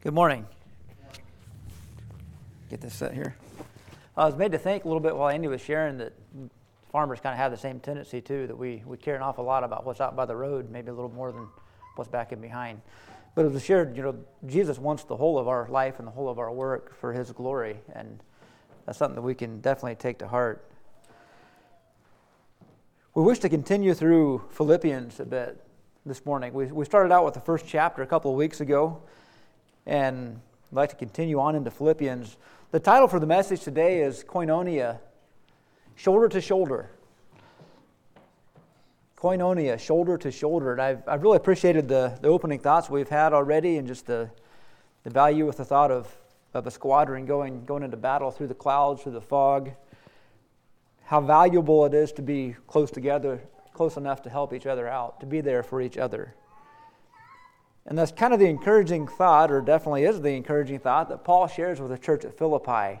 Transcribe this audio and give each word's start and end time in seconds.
Good 0.00 0.14
morning. 0.14 0.46
Get 2.70 2.80
this 2.80 2.94
set 2.94 3.14
here. 3.14 3.34
I 4.16 4.26
was 4.26 4.36
made 4.36 4.52
to 4.52 4.58
think 4.58 4.84
a 4.84 4.86
little 4.86 5.00
bit 5.00 5.16
while 5.16 5.28
Andy 5.28 5.48
was 5.48 5.60
sharing 5.60 5.98
that 5.98 6.12
farmers 6.92 7.18
kind 7.18 7.32
of 7.32 7.38
have 7.38 7.50
the 7.50 7.58
same 7.58 7.80
tendency 7.80 8.20
too, 8.20 8.46
that 8.46 8.56
we, 8.56 8.84
we 8.86 8.96
care 8.96 9.16
an 9.16 9.22
awful 9.22 9.42
lot 9.42 9.64
about 9.64 9.84
what's 9.84 10.00
out 10.00 10.14
by 10.14 10.24
the 10.24 10.36
road, 10.36 10.70
maybe 10.70 10.90
a 10.90 10.94
little 10.94 11.10
more 11.10 11.32
than 11.32 11.48
what's 11.96 12.08
back 12.08 12.30
in 12.30 12.40
behind. 12.40 12.80
But 13.34 13.46
as 13.46 13.52
was 13.52 13.64
shared, 13.64 13.96
you 13.96 14.04
know, 14.04 14.14
Jesus 14.46 14.78
wants 14.78 15.02
the 15.02 15.16
whole 15.16 15.36
of 15.36 15.48
our 15.48 15.66
life 15.68 15.98
and 15.98 16.06
the 16.06 16.12
whole 16.12 16.28
of 16.28 16.38
our 16.38 16.52
work 16.52 16.94
for 16.94 17.12
his 17.12 17.32
glory, 17.32 17.78
and 17.92 18.22
that's 18.86 18.98
something 18.98 19.16
that 19.16 19.22
we 19.22 19.34
can 19.34 19.60
definitely 19.60 19.96
take 19.96 20.20
to 20.20 20.28
heart. 20.28 20.70
We 23.16 23.24
wish 23.24 23.40
to 23.40 23.48
continue 23.48 23.94
through 23.94 24.44
Philippians 24.50 25.18
a 25.18 25.26
bit 25.26 25.60
this 26.06 26.24
morning. 26.24 26.52
We, 26.52 26.66
we 26.66 26.84
started 26.84 27.12
out 27.12 27.24
with 27.24 27.34
the 27.34 27.40
first 27.40 27.66
chapter 27.66 28.02
a 28.02 28.06
couple 28.06 28.30
of 28.30 28.36
weeks 28.36 28.60
ago, 28.60 29.02
and 29.88 30.38
I'd 30.70 30.76
like 30.76 30.90
to 30.90 30.96
continue 30.96 31.40
on 31.40 31.56
into 31.56 31.70
Philippians. 31.70 32.36
The 32.70 32.78
title 32.78 33.08
for 33.08 33.18
the 33.18 33.26
message 33.26 33.62
today 33.62 34.02
is 34.02 34.22
Koinonia, 34.22 34.98
shoulder 35.96 36.28
to 36.28 36.40
shoulder. 36.42 36.90
Koinonia, 39.16 39.80
shoulder 39.80 40.18
to 40.18 40.30
shoulder. 40.30 40.72
And 40.72 40.82
I've, 40.82 41.02
I've 41.08 41.22
really 41.22 41.38
appreciated 41.38 41.88
the, 41.88 42.18
the 42.20 42.28
opening 42.28 42.58
thoughts 42.58 42.90
we've 42.90 43.08
had 43.08 43.32
already 43.32 43.78
and 43.78 43.88
just 43.88 44.06
the, 44.06 44.30
the 45.04 45.10
value 45.10 45.46
with 45.46 45.56
the 45.56 45.64
thought 45.64 45.90
of, 45.90 46.14
of 46.52 46.66
a 46.66 46.70
squadron 46.70 47.24
going, 47.24 47.64
going 47.64 47.82
into 47.82 47.96
battle 47.96 48.30
through 48.30 48.48
the 48.48 48.54
clouds, 48.54 49.02
through 49.02 49.12
the 49.12 49.22
fog. 49.22 49.70
How 51.04 51.22
valuable 51.22 51.86
it 51.86 51.94
is 51.94 52.12
to 52.12 52.22
be 52.22 52.54
close 52.66 52.90
together, 52.90 53.40
close 53.72 53.96
enough 53.96 54.20
to 54.22 54.30
help 54.30 54.52
each 54.52 54.66
other 54.66 54.86
out, 54.86 55.18
to 55.20 55.26
be 55.26 55.40
there 55.40 55.62
for 55.62 55.80
each 55.80 55.96
other. 55.96 56.34
And 57.86 57.96
that's 57.96 58.12
kind 58.12 58.34
of 58.34 58.38
the 58.38 58.46
encouraging 58.46 59.08
thought, 59.08 59.50
or 59.50 59.60
definitely 59.62 60.04
is 60.04 60.20
the 60.20 60.36
encouraging 60.36 60.78
thought, 60.78 61.08
that 61.08 61.24
Paul 61.24 61.46
shares 61.46 61.80
with 61.80 61.90
the 61.90 61.98
church 61.98 62.24
at 62.24 62.36
Philippi. 62.36 63.00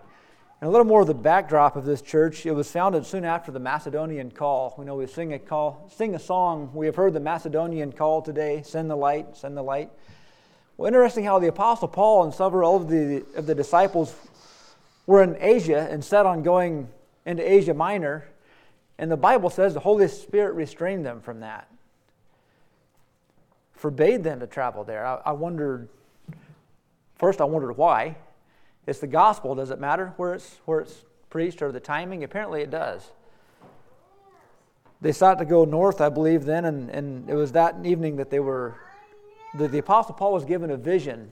And 0.60 0.66
a 0.66 0.70
little 0.70 0.86
more 0.86 1.02
of 1.02 1.06
the 1.06 1.14
backdrop 1.14 1.76
of 1.76 1.84
this 1.84 2.02
church, 2.02 2.44
it 2.44 2.52
was 2.52 2.70
founded 2.70 3.06
soon 3.06 3.24
after 3.24 3.52
the 3.52 3.60
Macedonian 3.60 4.30
call. 4.30 4.74
We 4.76 4.86
know 4.86 4.96
we 4.96 5.06
sing 5.06 5.34
a 5.34 5.38
call, 5.38 5.88
sing 5.94 6.14
a 6.14 6.18
song. 6.18 6.70
We 6.74 6.86
have 6.86 6.96
heard 6.96 7.12
the 7.12 7.20
Macedonian 7.20 7.92
call 7.92 8.22
today, 8.22 8.62
send 8.64 8.90
the 8.90 8.96
light, 8.96 9.36
send 9.36 9.56
the 9.56 9.62
light. 9.62 9.90
Well, 10.76 10.88
interesting 10.88 11.24
how 11.24 11.38
the 11.38 11.48
Apostle 11.48 11.88
Paul 11.88 12.24
and 12.24 12.34
several 12.34 12.74
of 12.74 12.88
the, 12.88 13.24
of 13.36 13.46
the 13.46 13.54
disciples 13.54 14.14
were 15.06 15.22
in 15.22 15.36
Asia 15.38 15.86
and 15.90 16.04
set 16.04 16.26
on 16.26 16.42
going 16.42 16.88
into 17.24 17.48
Asia 17.48 17.74
Minor. 17.74 18.26
And 18.98 19.10
the 19.10 19.16
Bible 19.16 19.50
says 19.50 19.74
the 19.74 19.80
Holy 19.80 20.08
Spirit 20.08 20.54
restrained 20.54 21.04
them 21.04 21.20
from 21.20 21.40
that 21.40 21.68
forbade 23.78 24.24
them 24.24 24.40
to 24.40 24.46
travel 24.46 24.84
there. 24.84 25.06
I, 25.06 25.20
I 25.26 25.32
wondered, 25.32 25.88
first, 27.16 27.40
I 27.40 27.44
wondered 27.44 27.76
why. 27.76 28.16
It's 28.86 28.98
the 28.98 29.06
gospel. 29.06 29.54
Does 29.54 29.70
it 29.70 29.78
matter 29.78 30.12
where 30.16 30.34
it's, 30.34 30.56
where 30.64 30.80
it's 30.80 31.04
preached 31.30 31.62
or 31.62 31.70
the 31.70 31.80
timing? 31.80 32.24
Apparently, 32.24 32.60
it 32.60 32.70
does. 32.70 33.12
They 35.00 35.12
sought 35.12 35.38
to 35.38 35.44
go 35.44 35.64
north, 35.64 36.00
I 36.00 36.08
believe, 36.08 36.44
then, 36.44 36.64
and, 36.64 36.90
and 36.90 37.30
it 37.30 37.34
was 37.34 37.52
that 37.52 37.76
evening 37.84 38.16
that 38.16 38.30
they 38.30 38.40
were, 38.40 38.74
the, 39.54 39.68
the 39.68 39.78
Apostle 39.78 40.14
Paul 40.14 40.32
was 40.32 40.44
given 40.44 40.70
a 40.70 40.76
vision 40.76 41.30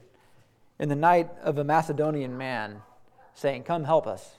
in 0.79 0.87
the 0.87 0.95
night 0.95 1.29
of 1.43 1.57
a 1.57 1.65
Macedonian 1.65 2.37
man 2.37 2.81
saying, 3.33 3.63
Come 3.63 3.83
help 3.83 4.07
us. 4.07 4.35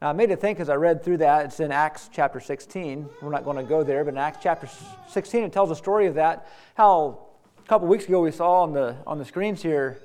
Now, 0.00 0.10
I 0.10 0.12
made 0.12 0.30
it 0.30 0.40
think 0.40 0.60
as 0.60 0.68
I 0.68 0.76
read 0.76 1.02
through 1.02 1.16
that, 1.18 1.46
it's 1.46 1.58
in 1.58 1.72
Acts 1.72 2.08
chapter 2.12 2.38
16. 2.38 3.08
We're 3.20 3.30
not 3.30 3.44
going 3.44 3.56
to 3.56 3.64
go 3.64 3.82
there, 3.82 4.04
but 4.04 4.14
in 4.14 4.18
Acts 4.18 4.38
chapter 4.40 4.68
16, 5.08 5.42
it 5.42 5.52
tells 5.52 5.72
a 5.72 5.74
story 5.74 6.06
of 6.06 6.14
that. 6.14 6.46
How 6.76 7.26
a 7.58 7.68
couple 7.68 7.88
weeks 7.88 8.04
ago 8.04 8.20
we 8.20 8.30
saw 8.30 8.62
on 8.62 8.72
the, 8.72 8.94
on 9.08 9.18
the 9.18 9.24
screens 9.24 9.60
here, 9.60 9.98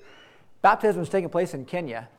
baptism 0.63 0.99
was 0.99 1.09
taking 1.09 1.29
place 1.29 1.53
in 1.53 1.65
Kenya. 1.65 2.09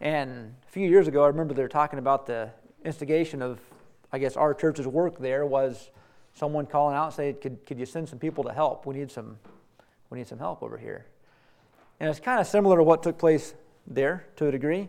And 0.00 0.54
a 0.68 0.70
few 0.70 0.88
years 0.88 1.08
ago, 1.08 1.24
I 1.24 1.26
remember 1.26 1.54
they 1.54 1.62
were 1.62 1.68
talking 1.68 1.98
about 1.98 2.26
the 2.26 2.50
instigation 2.84 3.42
of, 3.42 3.58
I 4.12 4.20
guess, 4.20 4.36
our 4.36 4.54
church's 4.54 4.86
work 4.86 5.18
there 5.18 5.44
was 5.44 5.90
someone 6.34 6.66
calling 6.66 6.94
out 6.94 7.06
and 7.06 7.14
saying, 7.14 7.38
could, 7.42 7.66
could 7.66 7.80
you 7.80 7.86
send 7.86 8.08
some 8.08 8.20
people 8.20 8.44
to 8.44 8.52
help? 8.52 8.86
We 8.86 8.94
need 8.94 9.10
some, 9.10 9.38
we 10.08 10.18
need 10.18 10.28
some 10.28 10.38
help 10.38 10.62
over 10.62 10.78
here. 10.78 11.06
And 11.98 12.08
it's 12.08 12.20
kind 12.20 12.40
of 12.40 12.46
similar 12.46 12.76
to 12.76 12.84
what 12.84 13.02
took 13.02 13.18
place 13.18 13.54
there 13.88 14.24
to 14.36 14.46
a 14.46 14.52
degree. 14.52 14.88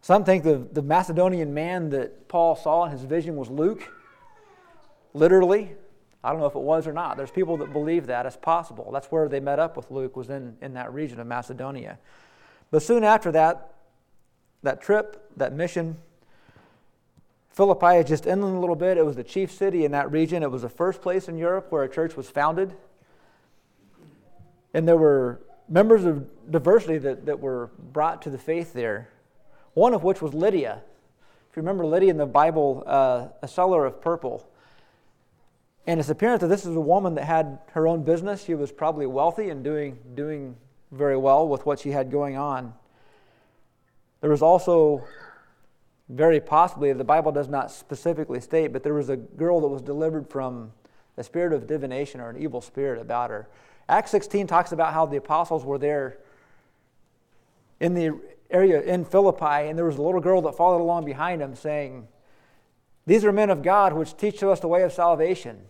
Some 0.00 0.24
think 0.24 0.44
the, 0.44 0.66
the 0.72 0.82
Macedonian 0.82 1.52
man 1.52 1.90
that 1.90 2.28
Paul 2.28 2.56
saw 2.56 2.84
in 2.84 2.92
his 2.92 3.02
vision 3.02 3.36
was 3.36 3.48
Luke, 3.48 3.88
literally. 5.14 5.72
I 6.22 6.30
don't 6.30 6.40
know 6.40 6.46
if 6.46 6.54
it 6.54 6.62
was 6.62 6.86
or 6.86 6.92
not. 6.92 7.16
There's 7.16 7.30
people 7.30 7.56
that 7.58 7.72
believe 7.72 8.06
that 8.06 8.26
it's 8.26 8.36
possible. 8.36 8.90
That's 8.92 9.08
where 9.08 9.28
they 9.28 9.40
met 9.40 9.58
up 9.58 9.76
with 9.76 9.90
Luke, 9.90 10.16
was 10.16 10.30
in, 10.30 10.56
in 10.60 10.74
that 10.74 10.92
region 10.92 11.20
of 11.20 11.26
Macedonia. 11.26 11.98
But 12.70 12.82
soon 12.82 13.04
after 13.04 13.32
that, 13.32 13.74
that 14.62 14.80
trip, 14.80 15.30
that 15.36 15.52
mission, 15.52 15.96
Philippi 17.50 17.96
is 17.96 18.06
just 18.06 18.26
inland 18.26 18.56
a 18.56 18.60
little 18.60 18.76
bit. 18.76 18.98
It 18.98 19.04
was 19.04 19.16
the 19.16 19.24
chief 19.24 19.50
city 19.50 19.84
in 19.84 19.92
that 19.92 20.10
region. 20.10 20.42
It 20.42 20.50
was 20.50 20.62
the 20.62 20.68
first 20.68 21.00
place 21.00 21.28
in 21.28 21.38
Europe 21.38 21.68
where 21.70 21.84
a 21.84 21.88
church 21.88 22.16
was 22.16 22.28
founded. 22.28 22.74
And 24.74 24.86
there 24.86 24.96
were 24.96 25.40
members 25.68 26.04
of 26.04 26.28
diversity 26.50 26.98
that, 26.98 27.26
that 27.26 27.40
were 27.40 27.70
brought 27.92 28.22
to 28.22 28.30
the 28.30 28.38
faith 28.38 28.72
there 28.72 29.08
one 29.76 29.92
of 29.92 30.02
which 30.02 30.22
was 30.22 30.32
Lydia. 30.32 30.80
If 31.50 31.56
you 31.56 31.60
remember 31.60 31.84
Lydia 31.84 32.08
in 32.08 32.16
the 32.16 32.24
Bible, 32.24 32.82
uh, 32.86 33.28
a 33.42 33.46
seller 33.46 33.84
of 33.84 34.00
purple. 34.00 34.48
And 35.86 36.00
it's 36.00 36.08
apparent 36.08 36.40
that 36.40 36.46
this 36.46 36.64
is 36.64 36.74
a 36.74 36.80
woman 36.80 37.14
that 37.16 37.24
had 37.24 37.58
her 37.72 37.86
own 37.86 38.02
business. 38.02 38.42
She 38.42 38.54
was 38.54 38.72
probably 38.72 39.04
wealthy 39.04 39.50
and 39.50 39.62
doing, 39.62 39.98
doing 40.14 40.56
very 40.92 41.18
well 41.18 41.46
with 41.46 41.66
what 41.66 41.78
she 41.78 41.90
had 41.90 42.10
going 42.10 42.38
on. 42.38 42.72
There 44.22 44.30
was 44.30 44.40
also, 44.40 45.04
very 46.08 46.40
possibly, 46.40 46.90
the 46.94 47.04
Bible 47.04 47.30
does 47.30 47.48
not 47.48 47.70
specifically 47.70 48.40
state, 48.40 48.72
but 48.72 48.82
there 48.82 48.94
was 48.94 49.10
a 49.10 49.16
girl 49.16 49.60
that 49.60 49.68
was 49.68 49.82
delivered 49.82 50.30
from 50.30 50.72
a 51.18 51.22
spirit 51.22 51.52
of 51.52 51.66
divination 51.66 52.18
or 52.18 52.30
an 52.30 52.38
evil 52.38 52.62
spirit 52.62 52.98
about 52.98 53.28
her. 53.28 53.46
Acts 53.90 54.10
16 54.12 54.46
talks 54.46 54.72
about 54.72 54.94
how 54.94 55.04
the 55.04 55.18
apostles 55.18 55.66
were 55.66 55.76
there 55.76 56.16
in 57.78 57.92
the 57.92 58.18
area 58.50 58.80
in 58.80 59.04
Philippi, 59.04 59.68
and 59.68 59.76
there 59.76 59.84
was 59.84 59.96
a 59.96 60.02
little 60.02 60.20
girl 60.20 60.42
that 60.42 60.56
followed 60.56 60.80
along 60.80 61.04
behind 61.04 61.42
him 61.42 61.54
saying, 61.54 62.08
These 63.06 63.24
are 63.24 63.32
men 63.32 63.50
of 63.50 63.62
God 63.62 63.92
which 63.92 64.16
teach 64.16 64.42
us 64.42 64.60
the 64.60 64.68
way 64.68 64.82
of 64.82 64.92
salvation. 64.92 65.62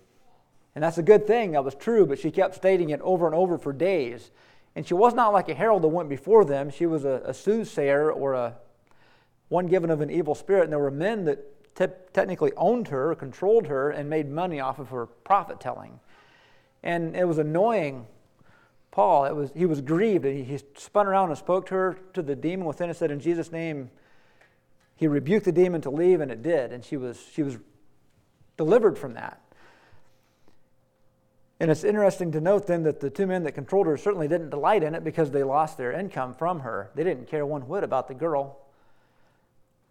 And 0.75 0.85
that's 0.85 0.99
a 0.99 1.03
good 1.03 1.27
thing. 1.27 1.53
That 1.53 1.65
was 1.65 1.75
true, 1.75 2.05
but 2.05 2.19
she 2.19 2.31
kept 2.31 2.55
stating 2.55 2.91
it 2.91 3.01
over 3.01 3.27
and 3.27 3.35
over 3.35 3.57
for 3.57 3.73
days. 3.73 4.31
And 4.75 4.87
she 4.87 4.93
was 4.93 5.15
not 5.15 5.33
like 5.33 5.49
a 5.49 5.55
herald 5.55 5.83
that 5.83 5.89
went 5.89 6.11
before 6.11 6.45
them. 6.45 6.69
She 6.69 6.85
was 6.85 7.07
a, 7.07 7.23
a 7.25 7.33
soothsayer 7.33 8.13
or 8.13 8.35
a 8.35 8.57
one 9.49 9.69
given 9.69 9.91
of 9.91 10.03
an 10.03 10.11
evil 10.11 10.35
spirit. 10.35 10.65
And 10.65 10.73
there 10.73 10.79
were 10.79 10.91
men 10.91 11.25
that 11.25 11.75
te- 11.75 11.87
technically 12.13 12.53
owned 12.59 12.89
her, 12.89 13.15
controlled 13.15 13.69
her, 13.69 13.91
and 13.91 14.11
made 14.11 14.29
money 14.29 14.61
off 14.61 14.79
of 14.79 14.91
her 14.91 15.07
prophet 15.07 15.61
telling. 15.61 15.99
And 16.83 17.17
it 17.17 17.27
was 17.27 17.39
annoying 17.39 18.07
Paul, 18.97 19.27
it 19.27 19.37
was, 19.37 19.51
he 19.55 19.67
was 19.67 19.83
grieved. 19.83 20.25
He, 20.25 20.43
he 20.43 20.59
spun 20.75 21.07
around 21.07 21.29
and 21.29 21.37
spoke 21.37 21.67
to 21.67 21.75
her, 21.75 21.99
to 22.15 22.23
the 22.23 22.35
demon 22.35 22.67
within, 22.67 22.89
and 22.89 22.97
said, 22.97 23.11
In 23.11 23.21
Jesus' 23.21 23.53
name, 23.53 23.91
he 24.95 25.07
rebuked 25.07 25.45
the 25.45 25.53
demon 25.53 25.83
to 25.83 25.91
leave, 25.91 26.23
and 26.23 26.31
it 26.33 26.43
did. 26.43 26.73
And 26.73 26.83
she 26.83 26.97
was, 26.97 27.23
she 27.35 27.43
was 27.43 27.59
delivered 28.57 28.97
from 28.97 29.13
that. 29.13 29.39
And 31.61 31.71
it's 31.71 31.85
interesting 31.85 32.33
to 32.33 32.41
note 32.41 32.67
then 32.67 32.85
that 32.85 33.01
the 33.01 33.11
two 33.11 33.27
men 33.27 33.43
that 33.43 33.53
controlled 33.53 33.87
her 33.87 33.99
certainly 33.99 34.29
didn't 34.29 34.49
delight 34.49 34.83
in 34.83 34.95
it 34.95 35.05
because 35.05 35.31
they 35.31 35.43
lost 35.43 35.77
their 35.77 35.93
income 35.93 36.33
from 36.33 36.61
her. 36.61 36.91
They 36.95 37.05
didn't 37.05 37.29
care 37.29 37.45
one 37.45 37.69
whit 37.69 37.85
about 37.85 38.09
the 38.09 38.15
girl. 38.15 38.61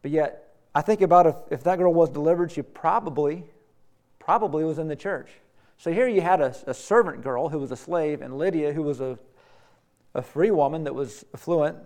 But 0.01 0.09
yet, 0.09 0.55
I 0.73 0.81
think 0.81 1.01
about 1.01 1.27
if, 1.27 1.35
if 1.51 1.63
that 1.65 1.77
girl 1.77 1.94
was 1.94 2.09
delivered, 2.09 2.51
she 2.51 2.63
probably, 2.63 3.44
probably 4.17 4.63
was 4.63 4.79
in 4.79 4.88
the 4.88 4.95
church. 4.95 5.29
So 5.78 5.91
here 5.91 6.08
you 6.08 6.22
had 6.22 6.41
a, 6.41 6.56
a 6.68 6.74
servant 6.74 7.22
girl 7.22 7.50
who 7.50 7.59
was 7.59 7.72
a 7.72 7.75
slave, 7.75 8.22
and 8.22 8.38
Lydia, 8.38 8.74
who 8.74 8.81
was 8.81 9.02
a, 9.02 9.19
a 10.13 10.22
free 10.22 10.51
woman 10.51 10.83
that 10.86 10.95
was 10.95 11.25
affluent. 11.33 11.77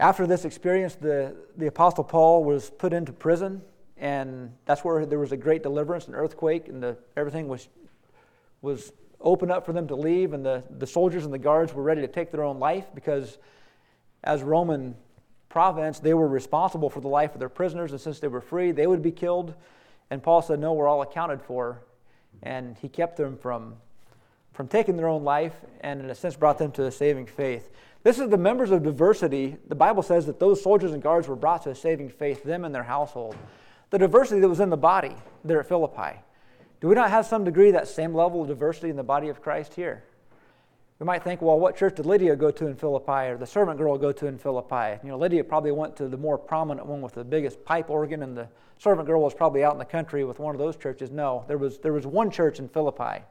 After 0.00 0.26
this 0.26 0.44
experience, 0.44 0.96
the, 0.96 1.36
the 1.56 1.68
Apostle 1.68 2.04
Paul 2.04 2.44
was 2.44 2.70
put 2.70 2.92
into 2.92 3.12
prison, 3.12 3.62
and 3.96 4.52
that's 4.64 4.84
where 4.84 5.06
there 5.06 5.20
was 5.20 5.32
a 5.32 5.36
great 5.36 5.62
deliverance, 5.62 6.08
an 6.08 6.14
earthquake, 6.14 6.68
and 6.68 6.82
the, 6.82 6.96
everything 7.16 7.46
was, 7.46 7.68
was 8.60 8.92
opened 9.20 9.52
up 9.52 9.64
for 9.64 9.72
them 9.72 9.86
to 9.88 9.94
leave, 9.94 10.32
and 10.32 10.44
the, 10.44 10.64
the 10.78 10.86
soldiers 10.86 11.24
and 11.24 11.32
the 11.32 11.38
guards 11.38 11.72
were 11.72 11.82
ready 11.82 12.00
to 12.00 12.08
take 12.08 12.32
their 12.32 12.42
own 12.42 12.58
life 12.58 12.86
because, 12.94 13.38
as 14.24 14.42
Roman 14.42 14.96
province, 15.48 16.00
they 16.00 16.12
were 16.12 16.26
responsible 16.26 16.90
for 16.90 17.00
the 17.00 17.08
life 17.08 17.32
of 17.32 17.38
their 17.38 17.48
prisoners, 17.48 17.92
and 17.92 18.00
since 18.00 18.18
they 18.18 18.28
were 18.28 18.40
free, 18.40 18.72
they 18.72 18.88
would 18.88 19.02
be 19.02 19.12
killed. 19.12 19.54
And 20.14 20.22
Paul 20.22 20.42
said, 20.42 20.60
No, 20.60 20.74
we're 20.74 20.86
all 20.86 21.02
accounted 21.02 21.42
for. 21.42 21.82
And 22.44 22.76
he 22.80 22.88
kept 22.88 23.16
them 23.16 23.36
from, 23.36 23.74
from 24.52 24.68
taking 24.68 24.96
their 24.96 25.08
own 25.08 25.24
life 25.24 25.56
and, 25.80 26.00
in 26.00 26.08
a 26.08 26.14
sense, 26.14 26.36
brought 26.36 26.56
them 26.56 26.70
to 26.72 26.84
a 26.84 26.92
saving 26.92 27.26
faith. 27.26 27.68
This 28.04 28.20
is 28.20 28.30
the 28.30 28.38
members 28.38 28.70
of 28.70 28.84
diversity. 28.84 29.56
The 29.66 29.74
Bible 29.74 30.04
says 30.04 30.24
that 30.26 30.38
those 30.38 30.62
soldiers 30.62 30.92
and 30.92 31.02
guards 31.02 31.26
were 31.26 31.34
brought 31.34 31.64
to 31.64 31.70
a 31.70 31.74
saving 31.74 32.10
faith, 32.10 32.44
them 32.44 32.64
and 32.64 32.72
their 32.72 32.84
household. 32.84 33.34
The 33.90 33.98
diversity 33.98 34.40
that 34.40 34.48
was 34.48 34.60
in 34.60 34.70
the 34.70 34.76
body 34.76 35.16
there 35.44 35.58
at 35.58 35.66
Philippi. 35.66 36.20
Do 36.80 36.86
we 36.86 36.94
not 36.94 37.10
have 37.10 37.26
some 37.26 37.42
degree 37.42 37.72
that 37.72 37.88
same 37.88 38.14
level 38.14 38.42
of 38.42 38.46
diversity 38.46 38.90
in 38.90 38.96
the 38.96 39.02
body 39.02 39.30
of 39.30 39.42
Christ 39.42 39.74
here? 39.74 40.04
We 41.00 41.06
might 41.06 41.24
think, 41.24 41.42
well, 41.42 41.58
what 41.58 41.76
church 41.76 41.96
did 41.96 42.06
Lydia 42.06 42.36
go 42.36 42.50
to 42.52 42.66
in 42.66 42.76
Philippi 42.76 43.28
or 43.28 43.36
the 43.36 43.46
servant 43.46 43.78
girl 43.78 43.98
go 43.98 44.12
to 44.12 44.26
in 44.26 44.38
Philippi? 44.38 45.00
You 45.02 45.10
know, 45.10 45.18
Lydia 45.18 45.42
probably 45.42 45.72
went 45.72 45.96
to 45.96 46.08
the 46.08 46.16
more 46.16 46.38
prominent 46.38 46.86
one 46.86 47.00
with 47.00 47.14
the 47.14 47.24
biggest 47.24 47.64
pipe 47.64 47.90
organ, 47.90 48.22
and 48.22 48.36
the 48.36 48.48
servant 48.78 49.08
girl 49.08 49.20
was 49.20 49.34
probably 49.34 49.64
out 49.64 49.72
in 49.72 49.78
the 49.78 49.84
country 49.84 50.24
with 50.24 50.38
one 50.38 50.54
of 50.54 50.60
those 50.60 50.76
churches. 50.76 51.10
No, 51.10 51.44
there 51.48 51.58
was, 51.58 51.78
there 51.78 51.92
was 51.92 52.06
one 52.06 52.30
church 52.30 52.60
in 52.60 52.68
Philippi, 52.68 53.24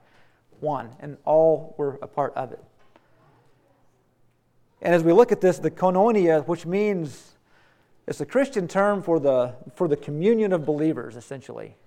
one, 0.59 0.89
and 0.99 1.17
all 1.23 1.73
were 1.77 1.99
a 2.01 2.07
part 2.07 2.33
of 2.35 2.51
it. 2.51 2.61
And 4.81 4.93
as 4.93 5.01
we 5.01 5.13
look 5.13 5.31
at 5.31 5.39
this, 5.39 5.57
the 5.57 5.71
koinonia, 5.71 6.45
which 6.45 6.65
means 6.65 7.37
it's 8.07 8.19
a 8.19 8.25
Christian 8.25 8.67
term 8.67 9.01
for 9.01 9.21
the, 9.21 9.55
for 9.75 9.87
the 9.87 9.95
communion 9.95 10.51
of 10.51 10.65
believers, 10.65 11.15
essentially. 11.15 11.77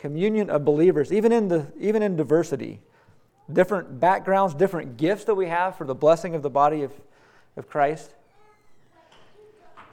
Communion 0.00 0.50
of 0.50 0.64
believers, 0.64 1.12
even 1.12 1.30
in, 1.30 1.46
the, 1.46 1.68
even 1.78 2.02
in 2.02 2.16
diversity 2.16 2.80
different 3.52 3.98
backgrounds, 3.98 4.54
different 4.54 4.96
gifts 4.96 5.24
that 5.24 5.34
we 5.34 5.46
have 5.46 5.76
for 5.76 5.84
the 5.84 5.94
blessing 5.94 6.34
of 6.34 6.42
the 6.42 6.50
body 6.50 6.82
of, 6.82 6.92
of 7.56 7.68
Christ. 7.68 8.14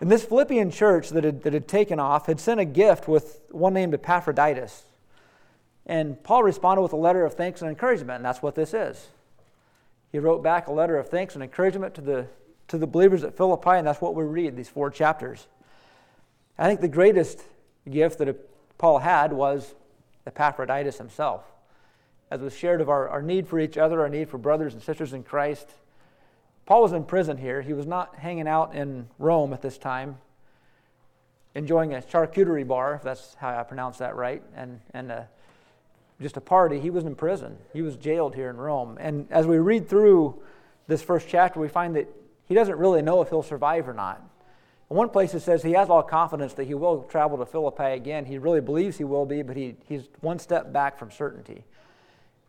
And 0.01 0.11
this 0.11 0.25
Philippian 0.25 0.71
church 0.71 1.09
that 1.09 1.23
had, 1.23 1.43
that 1.43 1.53
had 1.53 1.67
taken 1.67 1.99
off 1.99 2.25
had 2.25 2.39
sent 2.39 2.59
a 2.59 2.65
gift 2.65 3.07
with 3.07 3.41
one 3.49 3.73
named 3.73 3.93
Epaphroditus. 3.93 4.83
And 5.85 6.21
Paul 6.21 6.43
responded 6.43 6.81
with 6.81 6.93
a 6.93 6.97
letter 6.97 7.25
of 7.25 7.35
thanks 7.35 7.61
and 7.61 7.69
encouragement, 7.69 8.17
and 8.17 8.25
that's 8.25 8.41
what 8.41 8.55
this 8.55 8.73
is. 8.73 9.07
He 10.11 10.19
wrote 10.19 10.43
back 10.43 10.67
a 10.67 10.73
letter 10.73 10.97
of 10.97 11.09
thanks 11.09 11.35
and 11.35 11.43
encouragement 11.43 11.93
to 11.95 12.01
the, 12.01 12.27
to 12.67 12.77
the 12.77 12.87
believers 12.87 13.23
at 13.23 13.37
Philippi, 13.37 13.71
and 13.71 13.87
that's 13.87 14.01
what 14.01 14.15
we 14.15 14.23
read, 14.23 14.57
these 14.57 14.69
four 14.69 14.89
chapters. 14.89 15.47
I 16.57 16.67
think 16.67 16.81
the 16.81 16.87
greatest 16.87 17.41
gift 17.89 18.17
that 18.19 18.77
Paul 18.77 18.99
had 18.99 19.31
was 19.31 19.75
Epaphroditus 20.25 20.97
himself 20.97 21.43
as 22.31 22.41
was 22.41 22.55
shared 22.55 22.81
of 22.81 22.89
our, 22.89 23.07
our 23.09 23.21
need 23.21 23.47
for 23.47 23.59
each 23.59 23.77
other, 23.77 24.01
our 24.01 24.09
need 24.09 24.29
for 24.29 24.37
brothers 24.37 24.73
and 24.73 24.81
sisters 24.81 25.13
in 25.13 25.23
Christ. 25.23 25.69
Paul 26.65 26.81
was 26.81 26.93
in 26.93 27.03
prison 27.03 27.37
here. 27.37 27.61
He 27.61 27.73
was 27.73 27.85
not 27.85 28.15
hanging 28.15 28.47
out 28.47 28.73
in 28.73 29.07
Rome 29.19 29.53
at 29.53 29.61
this 29.61 29.77
time, 29.77 30.17
enjoying 31.53 31.93
a 31.93 32.01
charcuterie 32.01 32.67
bar, 32.67 32.95
if 32.95 33.03
that's 33.03 33.35
how 33.35 33.57
I 33.57 33.63
pronounce 33.63 33.99
that 33.99 34.15
right, 34.15 34.41
and, 34.55 34.79
and 34.93 35.11
a, 35.11 35.15
uh, 35.15 35.25
just 36.21 36.37
a 36.37 36.41
party. 36.41 36.79
He 36.79 36.89
was 36.89 37.03
in 37.03 37.13
prison. 37.13 37.57
He 37.73 37.81
was 37.81 37.97
jailed 37.97 38.35
here 38.35 38.49
in 38.49 38.57
Rome. 38.57 38.97
And 39.01 39.27
as 39.29 39.45
we 39.45 39.57
read 39.57 39.89
through 39.89 40.41
this 40.87 41.01
first 41.01 41.27
chapter, 41.27 41.59
we 41.59 41.67
find 41.67 41.95
that 41.97 42.07
he 42.47 42.55
doesn't 42.55 42.77
really 42.77 43.01
know 43.01 43.21
if 43.21 43.29
he'll 43.29 43.43
survive 43.43 43.87
or 43.87 43.93
not. 43.93 44.21
In 44.89 44.97
one 44.97 45.09
place 45.09 45.33
it 45.33 45.41
says 45.41 45.63
he 45.63 45.73
has 45.73 45.89
all 45.89 46.03
confidence 46.03 46.53
that 46.53 46.65
he 46.65 46.73
will 46.73 47.03
travel 47.03 47.37
to 47.37 47.45
Philippi 47.45 47.93
again. 47.93 48.25
He 48.25 48.37
really 48.37 48.61
believes 48.61 48.97
he 48.97 49.03
will 49.03 49.25
be, 49.25 49.41
but 49.41 49.57
he, 49.57 49.75
he's 49.87 50.03
one 50.21 50.39
step 50.39 50.71
back 50.71 50.97
from 50.97 51.11
certainty. 51.11 51.63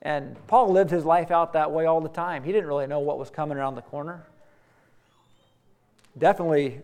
And 0.02 0.36
Paul 0.46 0.72
lived 0.72 0.90
his 0.90 1.04
life 1.04 1.30
out 1.30 1.52
that 1.54 1.72
way 1.72 1.86
all 1.86 2.00
the 2.00 2.08
time. 2.08 2.44
He 2.44 2.52
didn't 2.52 2.68
really 2.68 2.86
know 2.86 3.00
what 3.00 3.18
was 3.18 3.30
coming 3.30 3.58
around 3.58 3.74
the 3.74 3.82
corner. 3.82 4.26
Definitely, 6.16 6.80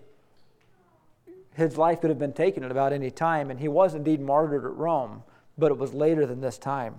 his 1.54 1.76
life 1.76 2.00
could 2.00 2.10
have 2.10 2.18
been 2.18 2.32
taken 2.32 2.64
at 2.64 2.70
about 2.70 2.92
any 2.92 3.10
time, 3.10 3.50
and 3.50 3.60
he 3.60 3.68
was 3.68 3.94
indeed 3.94 4.20
martyred 4.20 4.64
at 4.64 4.74
Rome, 4.74 5.22
but 5.56 5.70
it 5.70 5.78
was 5.78 5.92
later 5.94 6.26
than 6.26 6.40
this 6.40 6.58
time. 6.58 6.96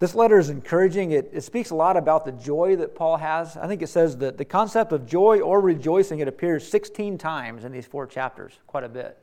This 0.00 0.14
letter 0.14 0.38
is 0.38 0.48
encouraging. 0.48 1.12
It, 1.12 1.30
it 1.34 1.42
speaks 1.42 1.68
a 1.68 1.74
lot 1.74 1.98
about 1.98 2.24
the 2.24 2.32
joy 2.32 2.76
that 2.76 2.94
Paul 2.94 3.18
has. 3.18 3.58
I 3.58 3.66
think 3.66 3.82
it 3.82 3.88
says 3.88 4.16
that 4.18 4.38
the 4.38 4.46
concept 4.46 4.92
of 4.92 5.06
joy 5.06 5.40
or 5.40 5.60
rejoicing, 5.60 6.20
it 6.20 6.28
appears 6.28 6.66
16 6.66 7.18
times 7.18 7.66
in 7.66 7.72
these 7.72 7.86
four 7.86 8.06
chapters, 8.06 8.58
quite 8.66 8.84
a 8.84 8.88
bit. 8.88 9.18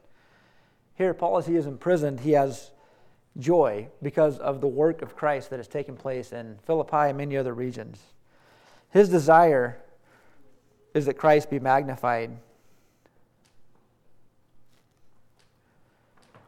Here, 0.97 1.13
Paul, 1.13 1.37
as 1.37 1.45
he 1.45 1.55
is 1.55 1.67
imprisoned, 1.67 2.21
he 2.21 2.31
has 2.31 2.71
joy 3.37 3.87
because 4.01 4.39
of 4.39 4.61
the 4.61 4.67
work 4.67 5.01
of 5.01 5.15
Christ 5.15 5.51
that 5.51 5.57
has 5.57 5.67
taken 5.67 5.95
place 5.95 6.31
in 6.31 6.57
Philippi 6.65 7.09
and 7.09 7.17
many 7.17 7.37
other 7.37 7.53
regions. 7.53 8.01
His 8.89 9.09
desire 9.09 9.77
is 10.93 11.05
that 11.05 11.13
Christ 11.13 11.49
be 11.49 11.59
magnified. 11.59 12.31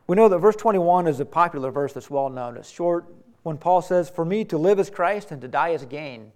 We 0.07 0.15
know 0.15 0.27
that 0.27 0.39
verse 0.39 0.55
21 0.55 1.05
is 1.05 1.19
a 1.19 1.25
popular 1.25 1.69
verse 1.69 1.93
that's 1.93 2.09
well 2.09 2.29
known. 2.29 2.57
It's 2.57 2.71
short 2.71 3.05
when 3.43 3.57
Paul 3.57 3.83
says, 3.83 4.09
For 4.09 4.25
me 4.25 4.43
to 4.45 4.57
live 4.57 4.79
is 4.79 4.89
Christ 4.89 5.29
and 5.29 5.39
to 5.41 5.47
die 5.47 5.69
is 5.69 5.85
gain. 5.85 6.31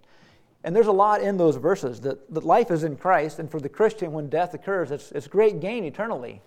And 0.62 0.74
there's 0.74 0.86
a 0.86 0.92
lot 0.92 1.20
in 1.20 1.36
those 1.36 1.56
verses 1.56 2.00
that, 2.02 2.32
that 2.32 2.44
life 2.44 2.70
is 2.70 2.84
in 2.84 2.96
Christ, 2.96 3.40
and 3.40 3.50
for 3.50 3.60
the 3.60 3.68
Christian, 3.68 4.12
when 4.12 4.28
death 4.28 4.54
occurs, 4.54 4.92
it's, 4.92 5.10
it's 5.12 5.26
great 5.26 5.60
gain 5.60 5.84
eternally. 5.84 6.40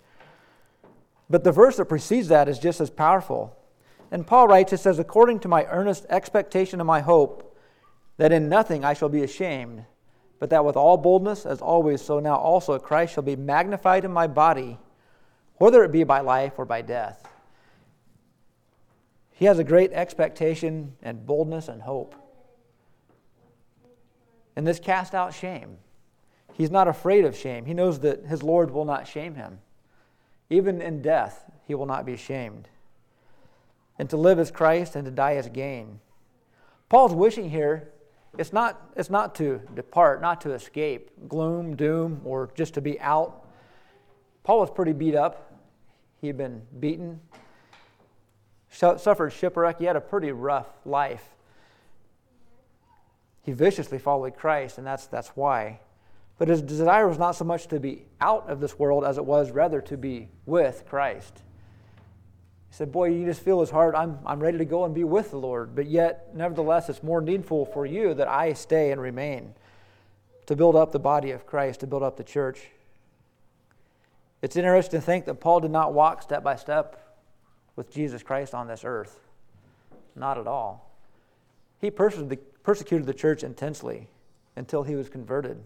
But 1.30 1.44
the 1.44 1.52
verse 1.52 1.78
that 1.78 1.86
precedes 1.86 2.30
that 2.30 2.48
is 2.48 2.60
just 2.60 2.80
as 2.80 2.90
powerful. 2.90 3.56
And 4.12 4.26
Paul 4.26 4.48
writes, 4.48 4.72
it 4.74 4.80
says, 4.80 5.00
According 5.00 5.40
to 5.42 5.48
my 5.48 5.66
earnest 5.66 6.06
expectation 6.10 6.80
and 6.80 6.88
my 6.88 7.02
hope, 7.02 7.56
that 8.18 8.32
in 8.32 8.50
nothing 8.50 8.86
I 8.86 8.94
shall 8.94 9.10
be 9.10 9.24
ashamed, 9.24 9.86
but 10.40 10.50
that 10.50 10.66
with 10.66 10.76
all 10.76 10.98
boldness, 10.98 11.46
as 11.46 11.62
always, 11.62 12.02
so 12.02 12.20
now 12.20 12.36
also 12.36 12.80
Christ 12.80 13.14
shall 13.14 13.24
be 13.24 13.36
magnified 13.36 14.06
in 14.06 14.12
my 14.12 14.28
body, 14.28 14.78
whether 15.56 15.84
it 15.84 15.92
be 15.92 16.04
by 16.04 16.22
life 16.22 16.54
or 16.58 16.66
by 16.66 16.82
death. 16.82 17.28
He 19.32 19.46
has 19.46 19.60
a 19.60 19.64
great 19.64 19.92
expectation 19.94 20.96
and 21.04 21.26
boldness 21.26 21.68
and 21.68 21.82
hope. 21.82 22.16
And 24.56 24.66
this 24.66 24.80
cast 24.80 25.14
out 25.14 25.34
shame. 25.34 25.78
He's 26.54 26.72
not 26.72 26.88
afraid 26.88 27.24
of 27.24 27.38
shame. 27.38 27.66
He 27.66 27.76
knows 27.76 28.00
that 28.00 28.26
his 28.26 28.42
Lord 28.42 28.72
will 28.72 28.86
not 28.86 29.08
shame 29.08 29.36
him. 29.36 29.60
Even 30.50 30.82
in 30.82 31.02
death, 31.02 31.50
he 31.66 31.76
will 31.76 31.86
not 31.86 32.06
be 32.06 32.14
ashamed. 32.14 32.70
And 34.00 34.10
to 34.10 34.18
live 34.18 34.40
as 34.40 34.52
Christ 34.52 34.96
and 34.96 35.06
to 35.06 35.12
die 35.12 35.36
as 35.36 35.50
gain. 35.50 36.00
Paul's 36.90 37.14
wishing 37.14 37.50
here, 37.50 37.90
it's 38.38 38.54
not, 38.54 38.92
it's 38.96 39.10
not 39.10 39.36
to 39.36 39.62
depart, 39.76 40.22
not 40.22 40.42
to 40.42 40.54
escape 40.54 41.12
gloom, 41.28 41.76
doom, 41.76 42.22
or 42.24 42.52
just 42.56 42.74
to 42.76 42.82
be 42.82 43.00
out. 43.02 43.46
Paul 44.44 44.60
was 44.60 44.70
pretty 44.70 44.94
beat 44.94 45.16
up. 45.16 45.52
He 46.22 46.28
had 46.28 46.38
been 46.38 46.62
beaten, 46.80 47.20
suffered 48.70 49.32
shipwreck. 49.32 49.80
He 49.80 49.86
had 49.86 49.96
a 49.96 50.02
pretty 50.02 50.32
rough 50.32 50.68
life. 50.86 51.36
He 53.42 53.52
viciously 53.52 53.98
followed 53.98 54.36
Christ, 54.36 54.78
and 54.78 54.86
that's, 54.86 55.08
that's 55.08 55.30
why. 55.30 55.80
But 56.38 56.50
his 56.50 56.62
desire 56.62 57.08
was 57.08 57.18
not 57.18 57.32
so 57.32 57.46
much 57.46 57.68
to 57.68 57.80
be 57.80 58.06
out 58.22 58.50
of 58.50 58.60
this 58.60 58.78
world 58.78 59.04
as 59.04 59.18
it 59.18 59.26
was 59.26 59.52
rather 59.52 59.82
to 59.82 59.98
be 59.98 60.30
with 60.46 60.86
Christ. 60.88 61.42
He 62.70 62.76
said, 62.76 62.92
Boy, 62.92 63.10
you 63.10 63.26
just 63.26 63.42
feel 63.42 63.60
his 63.60 63.72
heart. 63.72 63.96
I'm, 63.96 64.20
I'm 64.26 64.40
ready 64.40 64.60
to 64.60 64.66
go 64.66 64.86
and 64.86 64.94
be 64.94 65.04
with 65.04 65.32
the 65.32 65.38
Lord. 65.38 65.74
But 65.74 65.88
yet, 65.88 66.36
nevertheless, 66.36 66.90
it's 66.90 67.02
more 67.02 67.22
needful 67.22 67.66
for 67.66 67.86
you 67.86 68.14
that 68.14 68.28
I 68.28 68.54
stay 68.54 68.92
and 68.92 69.02
remain 69.02 69.54
to 70.46 70.56
build 70.56 70.76
up 70.76 70.92
the 70.92 71.00
body 71.00 71.32
of 71.32 71.46
Christ, 71.46 71.80
to 71.80 71.88
build 71.88 72.04
up 72.04 72.18
the 72.18 72.24
church. 72.24 72.62
It's 74.42 74.56
interesting 74.56 75.00
to 75.00 75.06
think 75.06 75.26
that 75.26 75.36
Paul 75.36 75.62
did 75.62 75.72
not 75.72 75.94
walk 75.94 76.22
step 76.22 76.44
by 76.44 76.56
step 76.56 77.18
with 77.76 77.92
Jesus 77.92 78.22
Christ 78.22 78.54
on 78.54 78.68
this 78.68 78.84
earth. 78.84 79.20
Not 80.16 80.38
at 80.38 80.48
all. 80.48 80.92
He 81.80 81.90
persecuted 81.90 83.06
the 83.06 83.14
church 83.14 83.44
intensely 83.44 84.08
until 84.56 84.84
he 84.84 84.96
was 84.96 85.10
converted. 85.10 85.64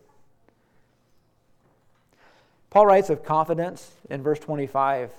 Paul 2.71 2.85
writes 2.85 3.09
of 3.09 3.23
confidence 3.23 3.91
in 4.09 4.23
verse 4.23 4.39
25. 4.39 5.11